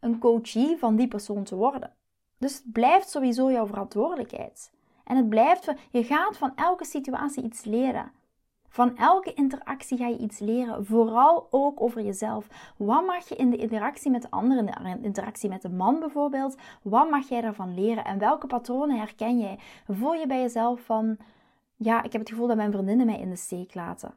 een 0.00 0.18
coachie 0.18 0.76
van 0.76 0.96
die 0.96 1.08
persoon 1.08 1.44
te 1.44 1.56
worden. 1.56 1.94
Dus 2.38 2.54
het 2.54 2.72
blijft 2.72 3.10
sowieso 3.10 3.52
jouw 3.52 3.66
verantwoordelijkheid. 3.66 4.72
En 5.04 5.16
het 5.16 5.28
blijft, 5.28 5.72
je 5.90 6.04
gaat 6.04 6.36
van 6.36 6.52
elke 6.54 6.84
situatie 6.84 7.42
iets 7.42 7.64
leren. 7.64 8.12
Van 8.68 8.96
elke 8.96 9.32
interactie 9.34 9.98
ga 9.98 10.06
je 10.06 10.18
iets 10.18 10.38
leren, 10.38 10.86
vooral 10.86 11.46
ook 11.50 11.80
over 11.80 12.02
jezelf. 12.02 12.46
Wat 12.76 13.06
mag 13.06 13.28
je 13.28 13.36
in 13.36 13.50
de 13.50 13.56
interactie 13.56 14.10
met 14.10 14.22
de 14.22 14.30
anderen, 14.30 14.66
in 14.66 15.00
de 15.00 15.06
interactie 15.06 15.48
met 15.48 15.62
de 15.62 15.68
man 15.68 15.98
bijvoorbeeld, 16.00 16.56
wat 16.82 17.10
mag 17.10 17.28
jij 17.28 17.40
daarvan 17.40 17.74
leren 17.74 18.04
en 18.04 18.18
welke 18.18 18.46
patronen 18.46 18.98
herken 18.98 19.38
jij? 19.38 19.58
Voel 19.86 20.14
je 20.14 20.26
bij 20.26 20.40
jezelf 20.40 20.80
van, 20.80 21.16
ja, 21.76 22.02
ik 22.02 22.12
heb 22.12 22.20
het 22.20 22.30
gevoel 22.30 22.46
dat 22.46 22.56
mijn 22.56 22.72
vriendinnen 22.72 23.06
mij 23.06 23.20
in 23.20 23.30
de 23.30 23.36
steek 23.36 23.74
laten. 23.74 24.14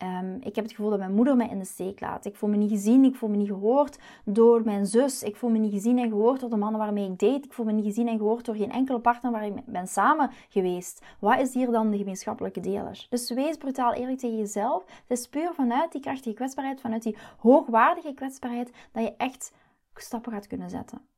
Ehm, 0.00 0.34
ik 0.34 0.54
heb 0.54 0.64
het 0.64 0.74
gevoel 0.74 0.90
dat 0.90 0.98
mijn 0.98 1.14
moeder 1.14 1.36
mij 1.36 1.48
in 1.48 1.58
de 1.58 1.64
steek 1.64 2.00
laat. 2.00 2.24
Ik 2.24 2.36
voel 2.36 2.50
me 2.50 2.56
niet 2.56 2.70
gezien, 2.70 3.04
ik 3.04 3.16
voel 3.16 3.28
me 3.28 3.36
niet 3.36 3.48
gehoord 3.48 3.98
door 4.24 4.62
mijn 4.64 4.86
zus. 4.86 5.22
Ik 5.22 5.36
voel 5.36 5.50
me 5.50 5.58
niet 5.58 5.72
gezien 5.72 5.98
en 5.98 6.08
gehoord 6.08 6.40
door 6.40 6.50
de 6.50 6.56
mannen 6.56 6.80
waarmee 6.80 7.10
ik 7.10 7.18
date. 7.18 7.46
Ik 7.46 7.52
voel 7.52 7.66
me 7.66 7.72
niet 7.72 7.84
gezien 7.84 8.08
en 8.08 8.16
gehoord 8.16 8.44
door 8.44 8.54
geen 8.54 8.72
enkele 8.72 9.00
partner 9.00 9.32
waar 9.32 9.46
ik 9.46 9.64
ben 9.64 9.86
samen 9.86 10.30
geweest. 10.48 11.04
Wat 11.18 11.40
is 11.40 11.54
hier 11.54 11.70
dan 11.70 11.90
de 11.90 11.96
gemeenschappelijke 11.96 12.60
deler? 12.60 13.06
Dus 13.10 13.30
wees 13.30 13.56
brutaal 13.56 13.92
eerlijk 13.92 14.18
tegen 14.18 14.38
jezelf. 14.38 14.84
Het 15.06 15.18
is 15.18 15.28
puur 15.28 15.52
vanuit 15.54 15.92
die 15.92 16.00
krachtige 16.00 16.34
kwetsbaarheid, 16.34 16.80
vanuit 16.80 17.02
die 17.02 17.16
hoogwaardige 17.38 18.14
kwetsbaarheid, 18.14 18.72
dat 18.92 19.02
je 19.02 19.14
echt 19.16 19.52
stappen 19.94 20.32
gaat 20.32 20.46
kunnen 20.46 20.70
zetten. 20.70 21.09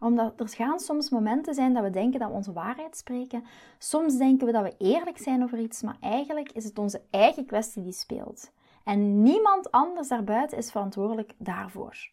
Omdat 0.00 0.40
er 0.40 0.48
gaan 0.48 0.78
soms 0.78 1.10
momenten 1.10 1.54
zijn 1.54 1.74
dat 1.74 1.82
we 1.82 1.90
denken 1.90 2.20
dat 2.20 2.28
we 2.28 2.34
onze 2.34 2.52
waarheid 2.52 2.96
spreken. 2.96 3.44
Soms 3.78 4.16
denken 4.16 4.46
we 4.46 4.52
dat 4.52 4.62
we 4.62 4.74
eerlijk 4.78 5.18
zijn 5.18 5.42
over 5.42 5.58
iets, 5.58 5.82
maar 5.82 5.96
eigenlijk 6.00 6.52
is 6.52 6.64
het 6.64 6.78
onze 6.78 7.02
eigen 7.10 7.46
kwestie 7.46 7.82
die 7.82 7.92
speelt. 7.92 8.50
En 8.84 9.22
niemand 9.22 9.70
anders 9.70 10.08
daarbuiten 10.08 10.58
is 10.58 10.70
verantwoordelijk 10.70 11.34
daarvoor. 11.38 12.10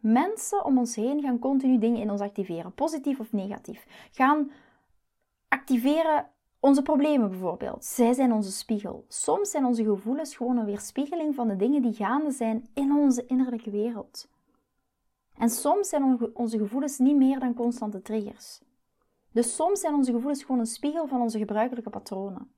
Mensen 0.00 0.64
om 0.64 0.78
ons 0.78 0.94
heen 0.94 1.22
gaan 1.22 1.38
continu 1.38 1.78
dingen 1.78 2.00
in 2.00 2.10
ons 2.10 2.20
activeren, 2.20 2.74
positief 2.74 3.20
of 3.20 3.32
negatief. 3.32 4.08
Gaan 4.10 4.50
activeren 5.48 6.30
onze 6.60 6.82
problemen 6.82 7.30
bijvoorbeeld. 7.30 7.84
Zij 7.84 8.12
zijn 8.12 8.32
onze 8.32 8.52
spiegel. 8.52 9.04
Soms 9.08 9.50
zijn 9.50 9.64
onze 9.64 9.84
gevoelens 9.84 10.36
gewoon 10.36 10.56
een 10.56 10.64
weerspiegeling 10.64 11.34
van 11.34 11.48
de 11.48 11.56
dingen 11.56 11.82
die 11.82 11.92
gaande 11.92 12.30
zijn 12.30 12.68
in 12.74 12.92
onze 12.92 13.26
innerlijke 13.26 13.70
wereld. 13.70 14.28
En 15.38 15.50
soms 15.50 15.88
zijn 15.88 16.34
onze 16.34 16.58
gevoelens 16.58 16.98
niet 16.98 17.16
meer 17.16 17.38
dan 17.38 17.54
constante 17.54 18.02
triggers. 18.02 18.60
Dus 19.32 19.54
soms 19.54 19.80
zijn 19.80 19.94
onze 19.94 20.12
gevoelens 20.12 20.42
gewoon 20.42 20.60
een 20.60 20.66
spiegel 20.66 21.06
van 21.06 21.20
onze 21.20 21.38
gebruikelijke 21.38 21.90
patronen. 21.90 22.54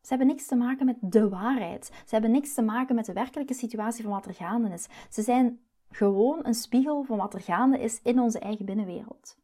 Ze 0.00 0.08
hebben 0.08 0.26
niks 0.26 0.46
te 0.46 0.56
maken 0.56 0.86
met 0.86 0.96
de 1.00 1.28
waarheid. 1.28 1.86
Ze 1.86 2.08
hebben 2.14 2.30
niks 2.30 2.54
te 2.54 2.62
maken 2.62 2.94
met 2.94 3.06
de 3.06 3.12
werkelijke 3.12 3.54
situatie 3.54 4.02
van 4.02 4.12
wat 4.12 4.26
er 4.26 4.34
gaande 4.34 4.68
is. 4.72 4.86
Ze 5.10 5.22
zijn 5.22 5.60
gewoon 5.90 6.46
een 6.46 6.54
spiegel 6.54 7.02
van 7.02 7.16
wat 7.16 7.34
er 7.34 7.40
gaande 7.40 7.78
is 7.78 8.00
in 8.02 8.20
onze 8.20 8.38
eigen 8.38 8.64
binnenwereld. 8.64 9.38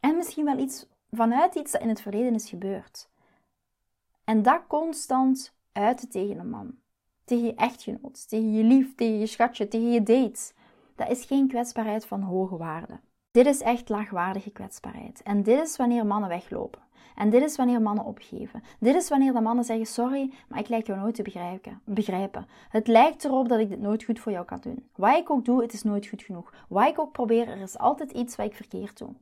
En 0.00 0.16
misschien 0.16 0.44
wel 0.44 0.58
iets 0.58 0.86
vanuit 1.10 1.54
iets 1.54 1.72
dat 1.72 1.80
in 1.80 1.88
het 1.88 2.00
verleden 2.00 2.34
is 2.34 2.48
gebeurd. 2.48 3.10
En 4.24 4.42
dat 4.42 4.66
constant 4.66 5.56
uiten 5.72 6.08
tegen 6.08 6.38
een 6.38 6.50
man. 6.50 6.74
Tegen 7.24 7.44
je 7.44 7.54
echtgenoot, 7.54 8.28
tegen 8.28 8.52
je 8.52 8.64
lief, 8.64 8.94
tegen 8.94 9.18
je 9.18 9.26
schatje, 9.26 9.68
tegen 9.68 9.90
je 9.90 10.02
date. 10.02 10.52
Dat 10.94 11.10
is 11.10 11.24
geen 11.24 11.48
kwetsbaarheid 11.48 12.06
van 12.06 12.22
hoge 12.22 12.56
waarde. 12.56 13.00
Dit 13.30 13.46
is 13.46 13.60
echt 13.60 13.88
laagwaardige 13.88 14.50
kwetsbaarheid. 14.50 15.22
En 15.22 15.42
dit 15.42 15.60
is 15.60 15.76
wanneer 15.76 16.06
mannen 16.06 16.28
weglopen. 16.28 16.82
En 17.14 17.30
dit 17.30 17.42
is 17.42 17.56
wanneer 17.56 17.82
mannen 17.82 18.04
opgeven. 18.04 18.62
Dit 18.80 18.94
is 18.94 19.08
wanneer 19.08 19.32
de 19.32 19.40
mannen 19.40 19.64
zeggen: 19.64 19.86
Sorry, 19.86 20.32
maar 20.48 20.58
ik 20.58 20.68
lijk 20.68 20.86
jou 20.86 20.98
nooit 20.98 21.14
te 21.14 21.22
begrijpen. 21.22 21.80
begrijpen. 21.84 22.46
Het 22.68 22.86
lijkt 22.86 23.24
erop 23.24 23.48
dat 23.48 23.58
ik 23.58 23.68
dit 23.68 23.80
nooit 23.80 24.04
goed 24.04 24.20
voor 24.20 24.32
jou 24.32 24.44
kan 24.44 24.60
doen. 24.60 24.88
Wat 24.96 25.16
ik 25.16 25.30
ook 25.30 25.44
doe, 25.44 25.62
het 25.62 25.72
is 25.72 25.82
nooit 25.82 26.06
goed 26.06 26.22
genoeg. 26.22 26.52
Wat 26.68 26.88
ik 26.88 26.98
ook 26.98 27.12
probeer, 27.12 27.48
er 27.48 27.60
is 27.60 27.78
altijd 27.78 28.10
iets 28.10 28.36
wat 28.36 28.46
ik 28.46 28.54
verkeerd 28.54 28.98
doe. 28.98 29.14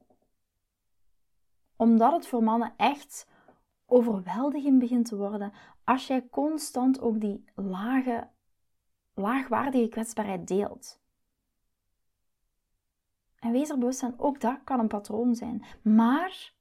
Omdat 1.76 2.12
het 2.12 2.26
voor 2.26 2.42
mannen 2.42 2.74
echt 2.76 3.26
overweldigend 3.86 4.78
begint 4.78 5.06
te 5.06 5.16
worden 5.16 5.52
als 5.84 6.06
jij 6.06 6.28
constant 6.30 7.00
ook 7.00 7.20
die 7.20 7.44
lage, 7.54 8.28
laagwaardige 9.14 9.88
kwetsbaarheid 9.88 10.48
deelt. 10.48 11.01
En 13.42 13.52
wees 13.52 13.70
er 13.70 13.78
bewust 13.78 14.00
van, 14.00 14.14
ook 14.16 14.40
dat 14.40 14.58
kan 14.64 14.78
een 14.78 14.88
patroon 14.88 15.34
zijn. 15.34 15.62
Maar 15.82 16.52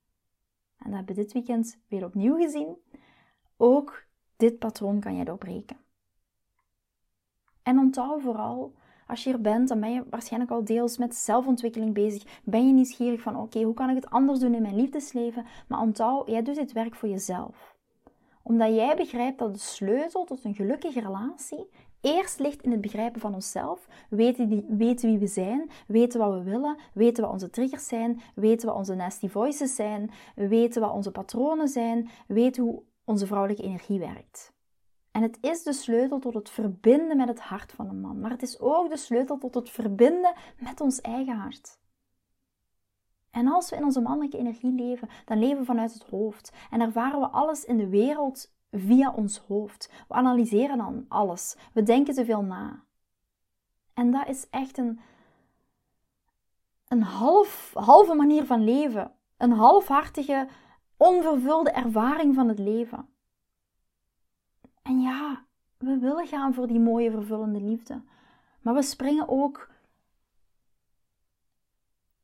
en 0.84 0.89
dat 0.89 0.96
hebben 0.96 1.15
we 1.15 1.22
dit 1.22 1.34
weekend 1.34 1.80
weer 1.88 2.06
opnieuw 2.06 2.36
gezien. 2.36 2.78
Ook 3.58 4.06
dit 4.38 4.60
patroon 4.60 5.00
kan 5.00 5.15
je 5.15 5.26
doorbreken. 5.26 5.78
En 7.63 7.78
onthoud 7.78 8.22
vooral, 8.22 8.74
als 9.08 9.24
je 9.24 9.30
hier 9.30 9.41
bent, 9.41 9.67
dan 9.67 9.80
ben 9.80 9.94
je 9.94 10.04
waarschijnlijk 10.10 10.52
al 10.52 10.63
deels 10.63 10.98
met 10.98 11.15
zelfontwikkeling 11.15 11.94
bezig. 11.94 12.41
Ben 12.44 12.67
je 12.67 12.74
nieuwsgierig 12.74 13.22
van, 13.22 13.36
oké, 13.36 13.62
hoe 13.62 13.74
kan 13.74 13.89
ik 13.89 13.96
het 13.96 14.10
anders 14.10 14.39
doen 14.39 14.54
in 14.54 14.62
mijn 14.62 14.76
liefdesleven? 14.76 15.46
Maar 15.67 15.80
onthoud, 15.80 16.28
jij 16.28 16.41
doet 16.41 16.56
dit 16.56 16.72
werk 16.72 16.96
voor 16.96 17.10
jezelf. 17.10 17.78
Omdat 18.44 18.76
jij 18.76 18.96
begrijpt 18.96 19.39
dat 19.39 19.54
de 19.54 19.60
sleutel 19.60 20.26
tot 20.26 20.44
een 20.44 20.56
gelukkige 20.56 21.00
relatie 21.00 21.70
eerst 22.02 22.40
ligt 22.40 22.62
in 22.62 22.72
het 22.72 22.82
begrijpen 22.82 23.22
van 23.22 23.34
onszelf, 23.34 23.88
weten, 24.10 24.50
die, 24.50 24.66
weten 24.68 25.10
wie 25.10 25.18
we 25.18 25.28
zijn, 25.28 25.70
weten 25.88 26.20
wat 26.20 26.34
we 26.34 26.44
willen, 26.44 26.78
weten 26.94 27.24
wat 27.24 27.32
onze 27.32 27.50
triggers 27.50 27.88
zijn, 27.88 28.22
weten 28.36 28.68
wat 28.68 28.78
onze 28.78 28.96
nasty 28.96 29.28
voices 29.28 29.76
zijn, 29.76 30.12
weten 30.36 30.82
wat 30.82 30.94
onze 30.94 31.12
patronen 31.12 31.68
zijn, 31.68 32.10
weten 32.28 32.64
hoe 32.64 32.84
onze 33.04 33.26
vrouwelijke 33.26 33.64
energie 33.64 34.00
werkt. 34.00 34.54
En 35.12 35.22
het 35.22 35.38
is 35.42 35.64
de 35.64 35.74
sleutel 35.74 36.20
tot 36.20 36.34
het 36.34 36.50
verbinden 36.50 37.18
met 37.18 37.28
het 37.28 37.40
hart 37.40 37.72
van 37.72 37.90
een 37.90 38.02
man, 38.02 38.20
maar 38.20 38.32
het 38.32 38.42
is 38.42 38.60
ook 38.60 38.90
de 38.90 38.98
sleutel 38.98 39.38
tot 39.38 39.56
het 39.56 39.70
verbinden 39.70 40.34
met 40.58 40.82
ons 40.82 41.02
eigen 41.02 41.36
hart. 41.36 41.80
En 43.32 43.48
als 43.48 43.70
we 43.70 43.76
in 43.76 43.84
onze 43.84 44.02
mannelijke 44.02 44.38
energie 44.38 44.72
leven, 44.72 45.10
dan 45.26 45.40
leven 45.40 45.58
we 45.58 45.66
vanuit 45.66 45.94
het 45.94 46.04
hoofd 46.04 46.52
en 46.70 46.82
ervaren 46.82 47.20
we 47.20 47.28
alles 47.28 47.66
in 47.66 47.78
de 47.78 47.88
wereld 47.90 48.54
via 48.72 49.12
ons 49.12 49.38
hoofd. 49.38 49.92
We 50.08 50.14
analyseren 50.14 50.78
dan 50.78 51.06
alles. 51.08 51.58
We 51.74 51.84
denken 51.84 52.14
te 52.14 52.26
veel 52.26 52.42
na. 52.44 52.84
En 53.94 54.12
dat 54.12 54.28
is 54.28 54.50
echt 54.50 54.78
een, 54.78 55.00
een 56.88 57.02
half, 57.02 57.72
halve 57.74 58.14
manier 58.14 58.46
van 58.46 58.64
leven. 58.64 59.12
Een 59.38 59.52
halfhartige, 59.52 60.48
onvervulde 60.98 61.72
ervaring 61.72 62.36
van 62.36 62.48
het 62.48 62.60
leven. 62.60 63.10
En 64.82 65.02
ja, 65.02 65.46
we 65.78 65.98
willen 65.98 66.28
gaan 66.28 66.54
voor 66.54 66.68
die 66.68 66.80
mooie, 66.80 67.12
vervullende 67.12 67.62
liefde. 67.62 68.02
Maar 68.62 68.74
we 68.74 68.82
springen 68.82 69.28
ook 69.28 69.70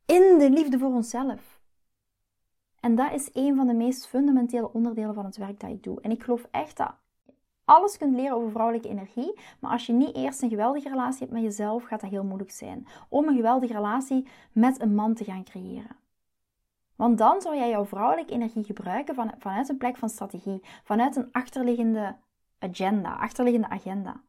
in 0.06 0.38
de 0.38 0.50
liefde 0.50 0.80
voor 0.80 0.94
onszelf. 0.94 1.57
En 2.88 2.95
dat 2.95 3.12
is 3.12 3.30
een 3.34 3.56
van 3.56 3.67
de 3.67 3.73
meest 3.73 4.08
fundamentele 4.08 4.73
onderdelen 4.73 5.13
van 5.13 5.26
het 5.26 5.38
werk 5.38 5.60
dat 5.60 5.69
ik 5.69 5.84
doe. 5.84 6.02
En 6.02 6.12
ik 6.12 6.23
geloof 6.23 6.47
echt 6.52 6.78
dat 6.78 6.95
alles 7.65 7.97
kunt 7.97 8.15
leren 8.15 8.36
over 8.36 8.52
vrouwelijke 8.52 8.89
energie, 8.89 9.39
maar 9.60 9.71
als 9.71 9.86
je 9.86 9.93
niet 9.93 10.15
eerst 10.15 10.41
een 10.41 10.50
geweldige 10.50 10.89
relatie 10.89 11.19
hebt 11.19 11.32
met 11.32 11.41
jezelf, 11.41 11.84
gaat 11.84 12.02
dat 12.02 12.10
heel 12.10 12.23
moeilijk 12.23 12.52
zijn 12.52 12.88
om 13.10 13.28
een 13.28 13.36
geweldige 13.36 13.73
relatie 13.73 14.28
met 14.52 14.82
een 14.82 14.95
man 14.95 15.13
te 15.13 15.23
gaan 15.23 15.43
creëren. 15.43 15.95
Want 16.95 17.17
dan 17.17 17.41
zou 17.41 17.56
jij 17.56 17.69
jouw 17.69 17.86
vrouwelijke 17.86 18.34
energie 18.34 18.63
gebruiken 18.63 19.15
van, 19.15 19.34
vanuit 19.38 19.69
een 19.69 19.78
plek 19.78 19.97
van 19.97 20.10
strategie, 20.10 20.62
vanuit 20.84 21.15
een 21.15 21.32
achterliggende 21.32 22.15
agenda, 22.60 23.15
achterliggende 23.15 23.69
agenda. 23.69 24.21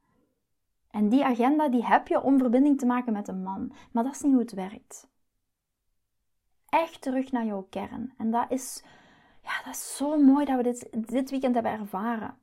En 0.90 1.08
die 1.08 1.24
agenda 1.24 1.68
die 1.68 1.86
heb 1.86 2.08
je 2.08 2.22
om 2.22 2.38
verbinding 2.38 2.78
te 2.78 2.86
maken 2.86 3.12
met 3.12 3.28
een 3.28 3.42
man, 3.42 3.72
maar 3.92 4.04
dat 4.04 4.14
is 4.14 4.22
niet 4.22 4.32
hoe 4.32 4.42
het 4.42 4.52
werkt 4.52 5.08
echt 6.68 7.00
terug 7.00 7.32
naar 7.32 7.44
jouw 7.44 7.66
kern. 7.70 8.12
En 8.16 8.30
dat 8.30 8.46
is, 8.48 8.82
ja, 9.42 9.62
dat 9.64 9.74
is 9.74 9.96
zo 9.96 10.18
mooi 10.22 10.44
dat 10.44 10.56
we 10.56 10.62
dit, 10.62 10.88
dit 11.08 11.30
weekend 11.30 11.54
hebben 11.54 11.72
ervaren. 11.72 12.38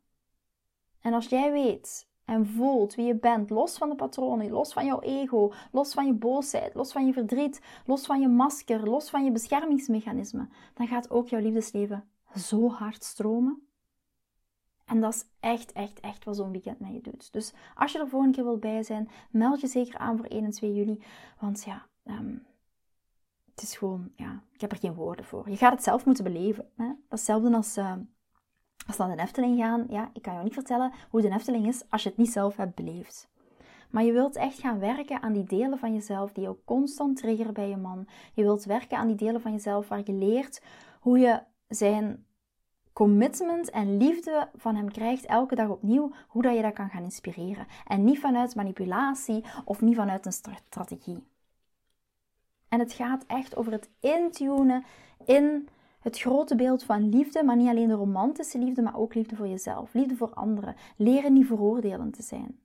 En 1.02 1.14
als 1.14 1.28
jij 1.28 1.52
weet 1.52 2.08
en 2.26 2.48
voelt 2.48 2.96
wie 2.96 3.06
je 3.06 3.16
bent, 3.16 3.50
los 3.50 3.78
van 3.78 3.90
de 3.90 3.96
patronen, 3.96 4.50
los 4.50 4.74
van 4.74 4.86
jouw 4.86 5.02
ego, 5.02 5.54
los 5.72 5.94
van 5.94 6.06
je 6.06 6.14
boosheid, 6.14 6.74
los 6.74 6.92
van 6.92 7.06
je 7.06 7.14
verdriet, 7.14 7.62
los 7.86 8.06
van 8.06 8.22
je 8.22 8.28
masker, 8.28 8.90
los 8.90 9.10
van 9.10 9.24
je 9.24 9.32
beschermingsmechanisme, 9.32 10.48
dan 10.74 10.88
gaat 10.88 11.10
ook 11.10 11.28
jouw 11.28 11.40
liefdesleven 11.40 12.10
zo 12.36 12.70
hard 12.70 13.04
stromen. 13.04 13.68
En 14.86 15.02
dat 15.02 15.14
is 15.14 15.26
echt, 15.40 15.72
echt, 15.72 16.00
echt 16.00 16.26
wat 16.26 16.36
zo'n 16.36 16.52
weekend 16.52 16.80
met 16.80 16.94
je 16.94 17.02
doet. 17.02 17.34
Dus 17.34 17.54
als 17.76 17.92
je 17.92 18.00
er 18.00 18.08
volgende 18.08 18.36
keer 18.36 18.44
wil 18.44 18.58
bij 18.58 18.84
zijn, 18.84 19.10
meld 19.32 19.62
je 19.62 19.68
zeker 19.68 19.98
aan 19.98 20.18
voor 20.18 20.26
1 20.26 20.44
en 20.44 20.52
2 20.52 20.74
juli. 20.74 21.04
Want 21.40 21.64
ja, 21.64 21.86
um, 22.06 22.46
het 23.56 23.64
is 23.64 23.78
gewoon, 23.78 24.12
ja, 24.16 24.42
ik 24.54 24.62
heb 24.62 24.72
er 24.72 24.78
geen 24.78 24.94
woorden 24.94 25.26
voor. 25.26 25.50
Je 25.50 25.58
gaat 25.58 25.72
het 25.72 25.84
zelf 25.84 26.06
moeten 26.06 26.24
beleven. 26.24 26.70
Hè? 26.76 26.86
Dat 26.86 26.96
is 26.96 27.08
hetzelfde 27.10 27.56
als, 27.56 27.78
uh, 27.78 27.94
als 28.88 28.98
naar 28.98 29.16
de 29.16 29.22
Efteling 29.22 29.60
gaan. 29.60 29.86
Ja, 29.90 30.10
ik 30.14 30.22
kan 30.22 30.34
jou 30.34 30.44
niet 30.44 30.54
vertellen 30.54 30.92
hoe 31.10 31.22
de 31.22 31.30
Efteling 31.30 31.68
is 31.68 31.84
als 31.90 32.04
je 32.04 32.10
het 32.10 32.18
niet 32.18 32.32
zelf 32.32 32.56
hebt 32.56 32.76
beleefd. 32.76 33.30
Maar 33.90 34.04
je 34.04 34.12
wilt 34.12 34.36
echt 34.36 34.60
gaan 34.60 34.80
werken 34.80 35.22
aan 35.22 35.34
die 35.34 35.44
delen 35.44 35.80
van 35.80 35.94
jezelf 35.94 36.32
die 36.32 36.44
jou 36.44 36.58
constant 36.66 37.18
triggeren 37.18 37.54
bij 37.54 37.70
je 37.70 37.78
man. 37.78 38.08
Je 38.34 38.44
wilt 38.44 38.64
werken 38.64 38.98
aan 38.98 39.08
die 39.08 39.16
delen 39.16 39.42
van 39.42 39.52
jezelf 39.52 39.88
waar 39.88 40.02
je 40.04 40.14
leert 40.14 40.62
hoe 41.00 41.20
je 41.20 41.42
zijn 41.68 42.26
commitment 42.94 43.70
en 43.70 43.98
liefde 43.98 44.50
van 44.56 44.76
hem 44.76 44.92
krijgt 44.92 45.26
elke 45.26 45.56
dag 45.56 45.70
opnieuw, 45.70 46.12
hoe 46.28 46.42
dat 46.42 46.56
je 46.56 46.62
dat 46.62 46.74
kan 46.74 46.90
gaan 46.90 47.04
inspireren. 47.04 47.68
En 47.88 48.04
niet 48.04 48.20
vanuit 48.20 48.56
manipulatie 48.56 49.44
of 49.66 49.82
niet 49.82 49.96
vanuit 49.96 50.26
een 50.26 50.56
strategie. 50.66 51.24
En 52.76 52.82
het 52.82 52.94
gaat 52.94 53.24
echt 53.28 53.56
over 53.56 53.72
het 53.72 53.90
intunen 54.00 54.84
in 55.26 55.68
het 56.00 56.20
grote 56.20 56.56
beeld 56.56 56.84
van 56.84 57.10
liefde, 57.10 57.44
maar 57.44 57.56
niet 57.56 57.68
alleen 57.68 57.88
de 57.88 57.94
romantische 57.94 58.58
liefde, 58.58 58.82
maar 58.82 58.98
ook 58.98 59.14
liefde 59.14 59.36
voor 59.36 59.48
jezelf, 59.48 59.94
liefde 59.94 60.16
voor 60.16 60.34
anderen. 60.34 60.76
Leren 60.96 61.34
niet 61.34 61.48
veroordelend 61.48 62.14
te 62.14 62.22
zijn. 62.22 62.60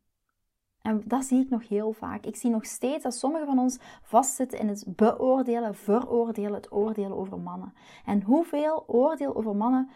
En 0.83 1.03
dat 1.05 1.25
zie 1.25 1.41
ik 1.41 1.51
nog 1.51 1.69
heel 1.69 1.93
vaak. 1.93 2.25
Ik 2.27 2.37
zie 2.37 2.51
nog 2.51 2.65
steeds 2.65 3.03
dat 3.03 3.15
sommigen 3.15 3.47
van 3.47 3.59
ons 3.59 3.79
vastzitten 4.03 4.59
in 4.59 4.69
het 4.69 4.85
beoordelen, 4.87 5.75
veroordelen, 5.75 6.55
het 6.55 6.73
oordelen 6.73 7.17
over 7.17 7.39
mannen. 7.39 7.75
En 8.05 8.23
hoeveel 8.23 8.85
oordeel 8.87 9.37
over 9.37 9.57
mannen 9.57 9.89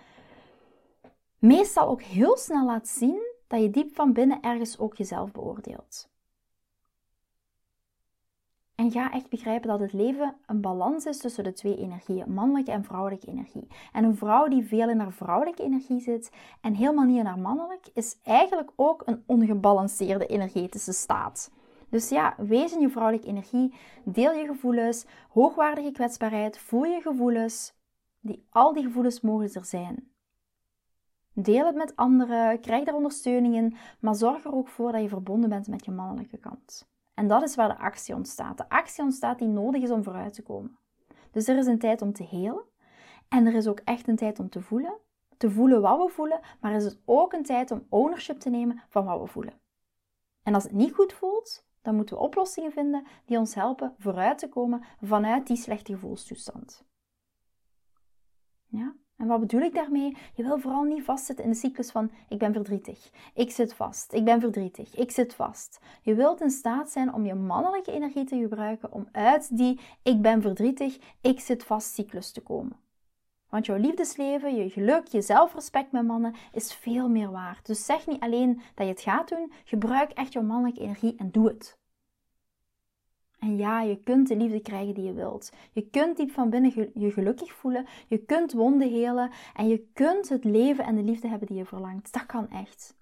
meestal 1.39 1.89
ook 1.89 2.03
heel 2.03 2.37
snel 2.37 2.67
laat 2.67 2.89
zien 2.89 3.21
dat 3.47 3.61
je 3.61 3.71
diep 3.71 3.95
van 3.95 4.13
binnen 4.13 4.41
ergens 4.41 4.79
ook 4.79 4.97
jezelf 4.97 5.33
beoordeelt. 5.33 6.13
En 8.85 8.91
ga 8.91 9.13
echt 9.13 9.29
begrijpen 9.29 9.69
dat 9.69 9.81
het 9.81 9.93
leven 9.93 10.35
een 10.47 10.61
balans 10.61 11.07
is 11.07 11.19
tussen 11.19 11.45
de 11.45 11.53
twee 11.53 11.77
energieën, 11.77 12.33
mannelijke 12.33 12.71
en 12.71 12.85
vrouwelijke 12.85 13.27
energie. 13.27 13.67
En 13.93 14.05
een 14.05 14.17
vrouw 14.17 14.49
die 14.49 14.65
veel 14.65 14.89
in 14.89 14.99
haar 14.99 15.13
vrouwelijke 15.13 15.63
energie 15.63 16.01
zit 16.01 16.31
en 16.61 16.75
helemaal 16.75 17.05
niet 17.05 17.19
in 17.19 17.27
haar 17.27 17.39
mannelijk, 17.39 17.87
is 17.95 18.17
eigenlijk 18.23 18.71
ook 18.77 19.03
een 19.05 19.23
ongebalanceerde 19.27 20.27
energetische 20.27 20.93
staat. 20.93 21.51
Dus 21.89 22.09
ja, 22.09 22.35
wees 22.39 22.73
in 22.73 22.81
je 22.81 22.91
vrouwelijke 22.91 23.29
energie, 23.29 23.75
deel 24.05 24.33
je 24.33 24.47
gevoelens, 24.47 25.07
hoogwaardige 25.29 25.93
kwetsbaarheid, 25.93 26.59
voel 26.59 26.85
je 26.85 27.01
gevoelens. 27.01 27.75
Die, 28.21 28.47
al 28.51 28.73
die 28.73 28.85
gevoelens 28.85 29.21
mogen 29.21 29.53
er 29.53 29.65
zijn. 29.65 30.11
Deel 31.33 31.67
het 31.67 31.77
met 31.77 31.97
anderen, 31.97 32.61
krijg 32.61 32.85
daar 32.85 32.95
ondersteuning 32.95 33.55
in, 33.55 33.77
maar 34.01 34.15
zorg 34.15 34.45
er 34.45 34.55
ook 34.55 34.69
voor 34.69 34.93
dat 34.93 35.03
je 35.03 35.09
verbonden 35.09 35.49
bent 35.49 35.69
met 35.69 35.85
je 35.85 35.91
mannelijke 35.91 36.39
kant. 36.39 36.93
En 37.15 37.29
dat 37.29 37.43
is 37.43 37.55
waar 37.55 37.69
de 37.69 37.79
actie 37.79 38.15
ontstaat. 38.15 38.57
De 38.57 38.69
actie 38.69 39.05
ontstaat 39.05 39.39
die 39.39 39.49
nodig 39.49 39.83
is 39.83 39.91
om 39.91 40.03
vooruit 40.03 40.33
te 40.33 40.43
komen. 40.43 40.79
Dus 41.31 41.49
er 41.49 41.57
is 41.57 41.67
een 41.67 41.79
tijd 41.79 42.03
om 42.03 42.13
te 42.13 42.23
helen 42.25 42.65
en 43.29 43.47
er 43.47 43.55
is 43.55 43.67
ook 43.67 43.81
echt 43.85 44.09
een 44.09 44.17
tijd 44.17 44.39
om 44.39 44.49
te 44.49 44.61
voelen. 44.61 44.99
Te 45.37 45.51
voelen 45.51 45.81
wat 45.81 45.99
we 45.99 46.09
voelen, 46.13 46.41
maar 46.61 46.71
er 46.71 46.87
is 46.87 46.97
ook 47.05 47.33
een 47.33 47.43
tijd 47.43 47.71
om 47.71 47.87
ownership 47.89 48.39
te 48.39 48.51
nemen 48.51 48.83
van 48.89 49.05
wat 49.05 49.21
we 49.21 49.27
voelen. 49.27 49.61
En 50.43 50.55
als 50.55 50.63
het 50.63 50.73
niet 50.73 50.95
goed 50.95 51.13
voelt, 51.13 51.67
dan 51.83 51.95
moeten 51.95 52.17
we 52.17 52.23
oplossingen 52.23 52.73
vinden 52.73 53.07
die 53.25 53.39
ons 53.39 53.55
helpen 53.55 53.95
vooruit 53.99 54.39
te 54.39 54.49
komen 54.49 54.85
vanuit 55.01 55.47
die 55.47 55.57
slechte 55.57 55.93
gevoelstoestand. 55.93 56.85
Ja? 58.67 58.95
En 59.17 59.27
wat 59.27 59.41
bedoel 59.41 59.61
ik 59.61 59.75
daarmee? 59.75 60.17
Je 60.35 60.43
wil 60.43 60.59
vooral 60.59 60.83
niet 60.83 61.05
vastzitten 61.05 61.45
in 61.45 61.51
de 61.51 61.57
cyclus 61.57 61.91
van 61.91 62.11
ik 62.29 62.39
ben 62.39 62.53
verdrietig, 62.53 63.11
ik 63.35 63.51
zit 63.51 63.75
vast, 63.75 64.13
ik 64.13 64.25
ben 64.25 64.41
verdrietig, 64.41 64.97
ik 64.97 65.11
zit 65.11 65.35
vast. 65.35 65.81
Je 66.03 66.15
wilt 66.15 66.41
in 66.41 66.51
staat 66.51 66.91
zijn 66.91 67.15
om 67.15 67.27
je 67.27 67.35
mannelijke 67.35 67.93
energie 67.93 68.25
te 68.25 68.39
gebruiken 68.39 68.93
om 68.93 69.09
uit 69.13 69.57
die 69.57 69.81
ik 70.03 70.23
ben 70.23 70.43
verdrietig, 70.43 70.99
ik 71.21 71.41
zit 71.41 71.65
vast 71.65 71.95
cyclus 71.95 72.33
te 72.33 72.41
komen. 72.41 72.77
Want 73.49 73.67
jouw 73.67 73.77
liefdesleven, 73.77 74.55
je 74.55 74.71
geluk, 74.71 75.07
je 75.07 75.23
zelfrespect 75.23 75.93
met 75.93 76.07
mannen 76.07 76.35
is 76.53 76.75
veel 76.75 77.09
meer 77.09 77.31
waard. 77.31 77.67
Dus 77.67 77.85
zeg 77.85 78.07
niet 78.07 78.21
alleen 78.21 78.61
dat 78.75 78.87
je 78.87 78.93
het 78.93 79.01
gaat 79.01 79.29
doen, 79.29 79.53
gebruik 79.65 80.11
echt 80.11 80.33
jouw 80.33 80.43
mannelijke 80.43 80.81
energie 80.81 81.15
en 81.17 81.31
doe 81.31 81.49
het. 81.49 81.79
En 83.45 83.57
ja, 83.57 83.81
je 83.81 84.03
kunt 84.03 84.29
de 84.29 84.37
liefde 84.37 84.61
krijgen 84.61 84.95
die 84.95 85.05
je 85.05 85.13
wilt. 85.13 85.53
Je 85.73 85.89
kunt 85.91 86.17
diep 86.17 86.31
van 86.31 86.51
binnen 86.51 86.91
je 86.95 87.11
gelukkig 87.11 87.53
voelen. 87.53 87.87
Je 88.07 88.19
kunt 88.19 88.53
wonden 88.53 88.91
helen. 88.91 89.31
En 89.55 89.69
je 89.69 89.87
kunt 89.93 90.29
het 90.29 90.45
leven 90.45 90.85
en 90.85 90.95
de 90.95 91.03
liefde 91.03 91.29
hebben 91.29 91.49
die 91.49 91.57
je 91.57 91.65
verlangt. 91.65 92.13
Dat 92.13 92.27
kan 92.27 92.51
echt. 92.51 92.97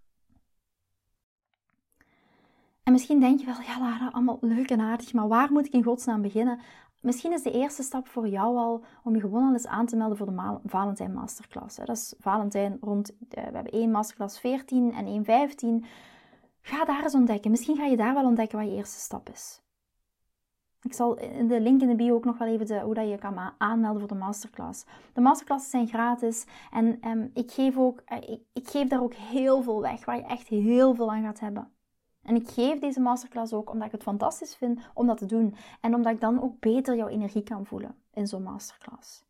En 2.82 2.92
misschien 2.92 3.20
denk 3.20 3.40
je 3.40 3.46
wel, 3.46 3.60
ja 3.66 3.78
Lara, 3.78 4.08
allemaal 4.12 4.38
leuk 4.40 4.70
en 4.70 4.80
aardig, 4.80 5.12
maar 5.12 5.28
waar 5.28 5.52
moet 5.52 5.66
ik 5.66 5.72
in 5.72 5.82
godsnaam 5.82 6.22
beginnen? 6.22 6.60
Misschien 7.00 7.32
is 7.32 7.42
de 7.42 7.50
eerste 7.50 7.82
stap 7.82 8.08
voor 8.08 8.28
jou 8.28 8.56
al 8.56 8.84
om 9.04 9.14
je 9.14 9.20
gewoon 9.20 9.46
al 9.46 9.52
eens 9.52 9.66
aan 9.66 9.86
te 9.86 9.96
melden 9.96 10.16
voor 10.16 10.26
de 10.26 10.58
Valentijn 10.64 11.12
Masterclass. 11.12 11.76
Dat 11.76 11.88
is 11.88 12.14
Valentijn 12.18 12.78
rond, 12.80 13.12
we 13.28 13.40
hebben 13.40 13.72
één 13.72 13.90
Masterclass 13.90 14.40
14 14.40 14.92
en 14.92 15.06
één 15.06 15.24
15. 15.24 15.84
Ga 16.60 16.84
daar 16.84 17.02
eens 17.02 17.14
ontdekken. 17.14 17.50
Misschien 17.50 17.76
ga 17.76 17.84
je 17.84 17.96
daar 17.96 18.14
wel 18.14 18.24
ontdekken 18.24 18.58
wat 18.58 18.68
je 18.68 18.76
eerste 18.76 19.00
stap 19.00 19.28
is. 19.28 19.62
Ik 20.82 20.92
zal 20.92 21.18
in 21.18 21.48
de 21.48 21.60
link 21.60 21.82
in 21.82 21.88
de 21.88 21.94
bio 21.94 22.14
ook 22.14 22.24
nog 22.24 22.38
wel 22.38 22.48
even 22.48 22.66
de, 22.66 22.80
hoe 22.80 22.94
dat 22.94 23.08
je 23.08 23.18
kan 23.18 23.52
aanmelden 23.58 24.00
voor 24.00 24.08
de 24.08 24.14
masterclass. 24.14 24.84
De 25.12 25.20
masterclasses 25.20 25.70
zijn 25.70 25.88
gratis 25.88 26.46
en 26.70 27.08
um, 27.08 27.30
ik, 27.34 27.50
geef 27.50 27.76
ook, 27.76 28.02
eh, 28.04 28.38
ik, 28.52 28.68
geef 28.68 28.88
daar 28.88 29.02
ook 29.02 29.14
heel 29.14 29.62
veel 29.62 29.80
weg 29.80 30.04
waar 30.04 30.16
je 30.16 30.24
echt 30.24 30.48
heel 30.48 30.94
veel 30.94 31.12
aan 31.12 31.22
gaat 31.22 31.40
hebben. 31.40 31.70
En 32.22 32.34
ik 32.34 32.48
geef 32.48 32.78
deze 32.78 33.00
masterclass 33.00 33.52
ook 33.52 33.70
omdat 33.70 33.86
ik 33.86 33.92
het 33.92 34.02
fantastisch 34.02 34.56
vind 34.56 34.80
om 34.94 35.06
dat 35.06 35.18
te 35.18 35.26
doen. 35.26 35.54
En 35.80 35.94
omdat 35.94 36.12
ik 36.12 36.20
dan 36.20 36.42
ook 36.42 36.60
beter 36.60 36.96
jouw 36.96 37.08
energie 37.08 37.42
kan 37.42 37.66
voelen 37.66 37.94
in 38.12 38.26
zo'n 38.26 38.42
masterclass. 38.42 39.24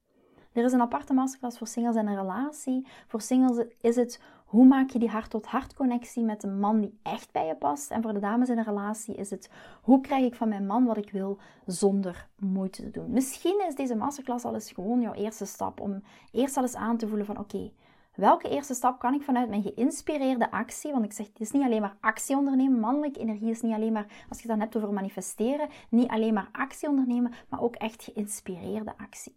Er 0.53 0.65
is 0.65 0.73
een 0.73 0.81
aparte 0.81 1.12
masterclass 1.12 1.59
voor 1.59 1.67
singles 1.67 1.97
en 1.97 2.07
een 2.07 2.17
relatie. 2.17 2.87
Voor 3.07 3.21
singles 3.21 3.67
is 3.81 3.97
het 3.97 4.21
hoe 4.53 4.67
maak 4.67 4.91
je 4.91 4.99
die 4.99 5.09
hart-tot-hart 5.09 5.75
connectie 5.75 6.23
met 6.23 6.43
een 6.43 6.59
man 6.59 6.81
die 6.81 6.99
echt 7.03 7.33
bij 7.33 7.47
je 7.47 7.57
past. 7.57 7.91
En 7.91 8.03
voor 8.03 8.12
de 8.12 8.19
dames 8.19 8.49
in 8.49 8.59
een 8.59 8.65
relatie 8.65 9.15
is 9.15 9.31
het 9.31 9.51
hoe 9.83 10.01
krijg 10.01 10.25
ik 10.25 10.35
van 10.35 10.49
mijn 10.49 10.67
man 10.67 10.85
wat 10.85 10.97
ik 10.97 11.11
wil 11.11 11.38
zonder 11.67 12.29
moeite 12.38 12.83
te 12.83 12.91
doen. 12.91 13.11
Misschien 13.11 13.65
is 13.69 13.75
deze 13.75 13.95
masterclass 13.95 14.45
al 14.45 14.55
eens 14.55 14.73
gewoon 14.73 15.01
jouw 15.01 15.12
eerste 15.12 15.45
stap 15.45 15.81
om 15.81 16.03
eerst 16.33 16.57
al 16.57 16.62
eens 16.62 16.75
aan 16.75 16.97
te 16.97 17.09
voelen 17.09 17.27
van 17.27 17.38
oké, 17.38 17.73
welke 18.15 18.49
eerste 18.49 18.75
stap 18.75 18.99
kan 18.99 19.15
ik 19.15 19.23
vanuit 19.23 19.49
mijn 19.49 19.62
geïnspireerde 19.62 20.51
actie, 20.51 20.93
want 20.93 21.05
ik 21.05 21.12
zeg 21.12 21.27
het 21.27 21.41
is 21.41 21.51
niet 21.51 21.62
alleen 21.62 21.81
maar 21.81 21.97
actie 22.01 22.37
ondernemen, 22.37 22.81
mannelijke 22.81 23.21
energie 23.21 23.51
is 23.51 23.61
niet 23.61 23.75
alleen 23.75 23.93
maar, 23.93 24.07
als 24.29 24.41
je 24.41 24.49
het 24.49 24.59
dan 24.59 24.61
hebt 24.61 24.77
over 24.77 24.93
manifesteren, 24.93 25.69
niet 25.91 26.09
alleen 26.09 26.35
maar 26.35 26.49
actie 26.53 26.88
ondernemen, 26.88 27.33
maar 27.49 27.62
ook 27.62 27.75
echt 27.75 28.03
geïnspireerde 28.03 28.93
actie. 28.97 29.37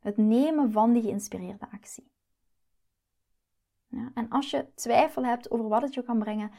Het 0.00 0.16
nemen 0.16 0.72
van 0.72 0.92
die 0.92 1.02
geïnspireerde 1.02 1.66
actie. 1.72 2.12
En 4.14 4.28
als 4.28 4.50
je 4.50 4.66
twijfel 4.74 5.24
hebt 5.24 5.50
over 5.50 5.68
wat 5.68 5.82
het 5.82 5.94
je 5.94 6.02
kan 6.02 6.18
brengen, 6.18 6.50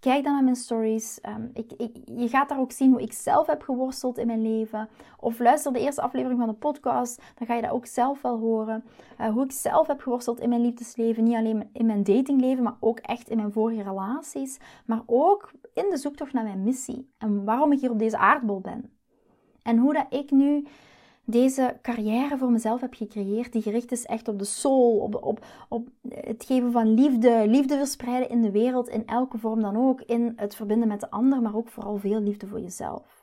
kijk 0.00 0.24
dan 0.24 0.32
naar 0.32 0.44
mijn 0.44 0.56
stories. 0.56 1.18
Um, 1.28 1.50
ik, 1.54 1.72
je 2.04 2.28
gaat 2.28 2.48
daar 2.48 2.60
ook 2.60 2.72
zien 2.72 2.90
hoe 2.90 3.02
ik 3.02 3.12
zelf 3.12 3.46
heb 3.46 3.62
geworsteld 3.62 4.18
in 4.18 4.26
mijn 4.26 4.42
leven. 4.42 4.88
Of 5.18 5.38
luister 5.38 5.72
de 5.72 5.80
eerste 5.80 6.02
aflevering 6.02 6.38
van 6.38 6.48
de 6.48 6.54
podcast, 6.54 7.22
dan 7.38 7.46
ga 7.46 7.54
je 7.54 7.62
dat 7.62 7.70
ook 7.70 7.86
zelf 7.86 8.22
wel 8.22 8.38
horen. 8.38 8.84
Uh, 9.20 9.28
hoe 9.28 9.44
ik 9.44 9.52
zelf 9.52 9.86
heb 9.86 10.00
geworsteld 10.00 10.40
in 10.40 10.48
mijn 10.48 10.60
liefdesleven. 10.60 11.24
Niet 11.24 11.36
alleen 11.36 11.70
in 11.72 11.86
mijn 11.86 12.02
datingleven, 12.02 12.62
maar 12.62 12.76
ook 12.80 12.98
echt 12.98 13.28
in 13.28 13.36
mijn 13.36 13.52
vorige 13.52 13.82
relaties. 13.82 14.58
Maar 14.86 15.02
ook 15.06 15.50
in 15.74 15.86
de 15.90 15.96
zoektocht 15.96 16.32
naar 16.32 16.44
mijn 16.44 16.62
missie. 16.62 17.12
En 17.18 17.44
waarom 17.44 17.72
ik 17.72 17.80
hier 17.80 17.90
op 17.90 17.98
deze 17.98 18.18
aardbol 18.18 18.60
ben. 18.60 18.90
En 19.62 19.78
hoe 19.78 19.92
dat 19.92 20.06
ik 20.08 20.30
nu 20.30 20.66
deze 21.32 21.78
carrière 21.82 22.38
voor 22.38 22.50
mezelf 22.50 22.80
heb 22.80 22.94
gecreëerd, 22.94 23.52
die 23.52 23.62
gericht 23.62 23.92
is 23.92 24.04
echt 24.04 24.28
op 24.28 24.38
de 24.38 24.44
soul, 24.44 24.98
op, 24.98 25.22
op, 25.22 25.44
op 25.68 25.88
het 26.08 26.44
geven 26.44 26.72
van 26.72 26.94
liefde, 26.94 27.44
liefde 27.48 27.76
verspreiden 27.76 28.28
in 28.28 28.42
de 28.42 28.50
wereld, 28.50 28.88
in 28.88 29.06
elke 29.06 29.38
vorm 29.38 29.60
dan 29.60 29.76
ook, 29.76 30.00
in 30.00 30.32
het 30.36 30.54
verbinden 30.54 30.88
met 30.88 31.00
de 31.00 31.10
ander, 31.10 31.42
maar 31.42 31.56
ook 31.56 31.68
vooral 31.68 31.96
veel 31.96 32.20
liefde 32.20 32.46
voor 32.46 32.60
jezelf. 32.60 33.22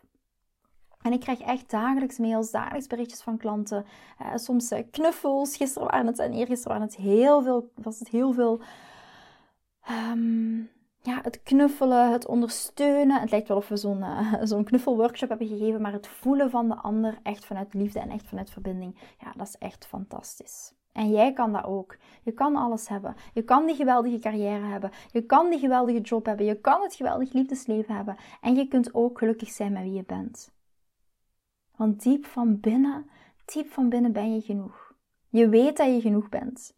En 1.01 1.13
ik 1.13 1.19
krijg 1.19 1.39
echt 1.39 1.69
dagelijks 1.69 2.17
mails, 2.17 2.51
dagelijks 2.51 2.87
berichtjes 2.87 3.21
van 3.21 3.37
klanten, 3.37 3.85
eh, 4.17 4.35
soms 4.35 4.71
eh, 4.71 4.83
knuffels. 4.91 5.57
Gisteren 5.57 5.87
waren 5.87 6.07
het 6.07 6.19
en 6.19 6.33
eergisteren 6.33 6.77
waren 6.77 6.87
het 6.87 6.97
heel 6.97 7.41
veel, 7.43 7.71
was 7.75 7.99
het 7.99 8.09
heel 8.09 8.33
veel 8.33 8.61
um, 10.11 10.69
ja, 11.01 11.19
het 11.21 11.43
knuffelen, 11.43 12.11
het 12.11 12.25
ondersteunen. 12.25 13.21
Het 13.21 13.31
lijkt 13.31 13.47
wel 13.47 13.57
of 13.57 13.67
we 13.67 13.77
zo'n 13.77 13.99
uh, 13.99 14.33
zo'n 14.41 14.63
knuffelworkshop 14.63 15.29
hebben 15.29 15.47
gegeven, 15.47 15.81
maar 15.81 15.93
het 15.93 16.07
voelen 16.07 16.49
van 16.49 16.67
de 16.67 16.75
ander 16.75 17.19
echt 17.23 17.45
vanuit 17.45 17.73
liefde 17.73 17.99
en 17.99 18.09
echt 18.09 18.27
vanuit 18.27 18.49
verbinding. 18.49 18.95
Ja, 19.19 19.31
dat 19.37 19.47
is 19.47 19.57
echt 19.57 19.85
fantastisch. 19.85 20.73
En 20.91 21.09
jij 21.09 21.33
kan 21.33 21.51
dat 21.51 21.63
ook. 21.63 21.97
Je 22.23 22.31
kan 22.31 22.55
alles 22.55 22.87
hebben. 22.87 23.15
Je 23.33 23.41
kan 23.41 23.65
die 23.65 23.75
geweldige 23.75 24.19
carrière 24.19 24.65
hebben. 24.65 24.91
Je 25.11 25.21
kan 25.21 25.49
die 25.49 25.59
geweldige 25.59 26.01
job 26.01 26.25
hebben. 26.25 26.45
Je 26.45 26.59
kan 26.59 26.81
het 26.81 26.95
geweldig 26.95 27.33
liefdesleven 27.33 27.95
hebben. 27.95 28.17
En 28.41 28.55
je 28.55 28.67
kunt 28.67 28.93
ook 28.93 29.17
gelukkig 29.17 29.49
zijn 29.49 29.71
met 29.71 29.83
wie 29.83 29.93
je 29.93 30.03
bent. 30.03 30.51
Want 31.75 32.03
diep 32.03 32.25
van 32.25 32.59
binnen, 32.59 33.09
diep 33.45 33.71
van 33.71 33.89
binnen 33.89 34.11
ben 34.11 34.33
je 34.33 34.41
genoeg. 34.41 34.93
Je 35.29 35.49
weet 35.49 35.77
dat 35.77 35.87
je 35.87 36.01
genoeg 36.01 36.29
bent. 36.29 36.77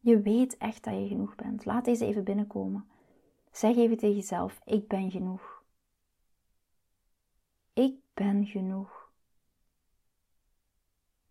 Je 0.00 0.20
weet 0.20 0.56
echt 0.56 0.84
dat 0.84 0.94
je 0.94 1.06
genoeg 1.06 1.34
bent. 1.34 1.64
Laat 1.64 1.84
deze 1.84 2.06
even 2.06 2.24
binnenkomen. 2.24 2.84
Zeg 3.54 3.76
even 3.76 3.96
tegen 3.96 4.16
jezelf: 4.16 4.60
Ik 4.64 4.88
ben 4.88 5.10
genoeg. 5.10 5.62
Ik 7.72 7.94
ben 8.14 8.46
genoeg. 8.46 9.10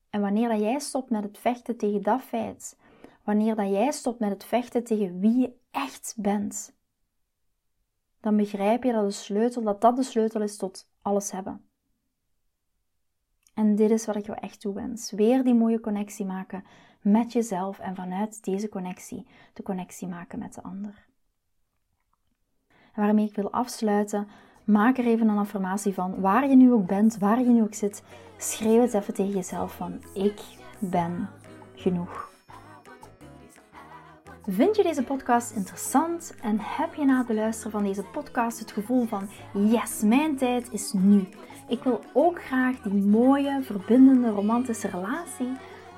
En 0.09 0.21
wanneer 0.21 0.49
dat 0.49 0.59
jij 0.59 0.79
stopt 0.79 1.09
met 1.09 1.23
het 1.23 1.37
vechten 1.37 1.77
tegen 1.77 2.01
dat 2.01 2.21
feit, 2.21 2.77
wanneer 3.23 3.55
dat 3.55 3.69
jij 3.69 3.91
stopt 3.91 4.19
met 4.19 4.29
het 4.29 4.43
vechten 4.43 4.83
tegen 4.83 5.19
wie 5.19 5.39
je 5.39 5.53
echt 5.71 6.15
bent, 6.17 6.75
dan 8.19 8.37
begrijp 8.37 8.83
je 8.83 8.91
dat 8.91 9.05
de 9.05 9.11
sleutel, 9.11 9.61
dat 9.61 9.81
dat 9.81 9.95
de 9.95 10.03
sleutel 10.03 10.41
is 10.41 10.57
tot 10.57 10.89
alles 11.01 11.31
hebben. 11.31 11.67
En 13.53 13.75
dit 13.75 13.89
is 13.89 14.05
wat 14.05 14.15
ik 14.15 14.25
jou 14.25 14.39
echt 14.39 14.59
toewens. 14.59 15.11
Weer 15.11 15.43
die 15.43 15.53
mooie 15.53 15.79
connectie 15.79 16.25
maken 16.25 16.63
met 17.01 17.33
jezelf 17.33 17.79
en 17.79 17.95
vanuit 17.95 18.43
deze 18.43 18.69
connectie 18.69 19.27
de 19.53 19.63
connectie 19.63 20.07
maken 20.07 20.39
met 20.39 20.53
de 20.53 20.63
ander 20.63 21.11
waarmee 22.95 23.27
ik 23.27 23.35
wil 23.35 23.51
afsluiten, 23.51 24.27
maak 24.63 24.97
er 24.97 25.05
even 25.05 25.27
een 25.27 25.37
affirmatie 25.37 25.93
van. 25.93 26.19
Waar 26.19 26.49
je 26.49 26.55
nu 26.55 26.71
ook 26.71 26.87
bent, 26.87 27.17
waar 27.17 27.39
je 27.39 27.49
nu 27.49 27.61
ook 27.61 27.73
zit, 27.73 28.03
schreeuw 28.37 28.81
het 28.81 28.93
even 28.93 29.13
tegen 29.13 29.33
jezelf 29.33 29.75
van 29.75 30.01
ik 30.13 30.41
ben 30.79 31.29
genoeg. 31.75 32.31
Vind 34.47 34.75
je 34.75 34.83
deze 34.83 35.03
podcast 35.03 35.55
interessant 35.55 36.35
en 36.41 36.57
heb 36.59 36.93
je 36.93 37.05
na 37.05 37.17
het 37.17 37.27
beluisteren 37.27 37.71
van 37.71 37.83
deze 37.83 38.03
podcast 38.03 38.59
het 38.59 38.71
gevoel 38.71 39.05
van 39.05 39.29
yes, 39.53 40.01
mijn 40.01 40.35
tijd 40.37 40.71
is 40.71 40.93
nu. 40.93 41.27
Ik 41.67 41.83
wil 41.83 42.01
ook 42.13 42.43
graag 42.43 42.81
die 42.81 43.03
mooie, 43.03 43.59
verbindende, 43.61 44.29
romantische 44.29 44.87
relatie 44.87 45.51